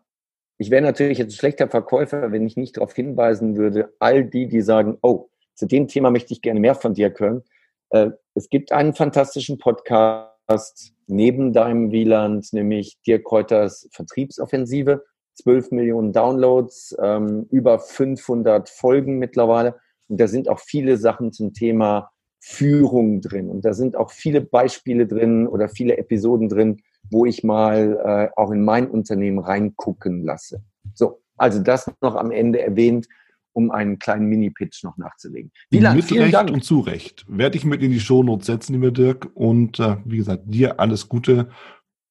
[0.61, 4.47] ich wäre natürlich jetzt ein schlechter Verkäufer, wenn ich nicht darauf hinweisen würde, all die,
[4.47, 7.43] die sagen, oh, zu dem Thema möchte ich gerne mehr von dir hören.
[7.89, 15.03] Äh, es gibt einen fantastischen Podcast neben deinem Wieland, nämlich Dirk Kräuters Vertriebsoffensive.
[15.37, 19.77] 12 Millionen Downloads, ähm, über 500 Folgen mittlerweile.
[20.09, 23.49] Und da sind auch viele Sachen zum Thema Führung drin.
[23.49, 28.41] Und da sind auch viele Beispiele drin oder viele Episoden drin, wo ich mal äh,
[28.41, 30.63] auch in mein Unternehmen reingucken lasse.
[30.95, 33.09] So, also das noch am Ende erwähnt,
[33.53, 35.51] um einen kleinen Mini-Pitch noch nachzulegen.
[35.71, 36.51] Wieland, mit vielen Recht Dank.
[36.51, 37.25] und zu Recht.
[37.29, 39.29] Werde ich mit in die Shownotes setzen, lieber Dirk.
[39.35, 41.49] Und äh, wie gesagt, dir alles Gute.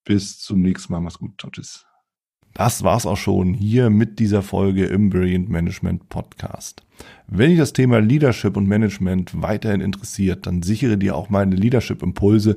[0.04, 1.00] Bis zum nächsten Mal.
[1.00, 1.32] Mach's gut.
[1.38, 1.86] Ciao, tschüss.
[2.54, 6.82] Das war's auch schon hier mit dieser Folge im Brilliant Management Podcast.
[7.28, 12.02] Wenn dich das Thema Leadership und Management weiterhin interessiert, dann sichere dir auch meine Leadership
[12.02, 12.56] Impulse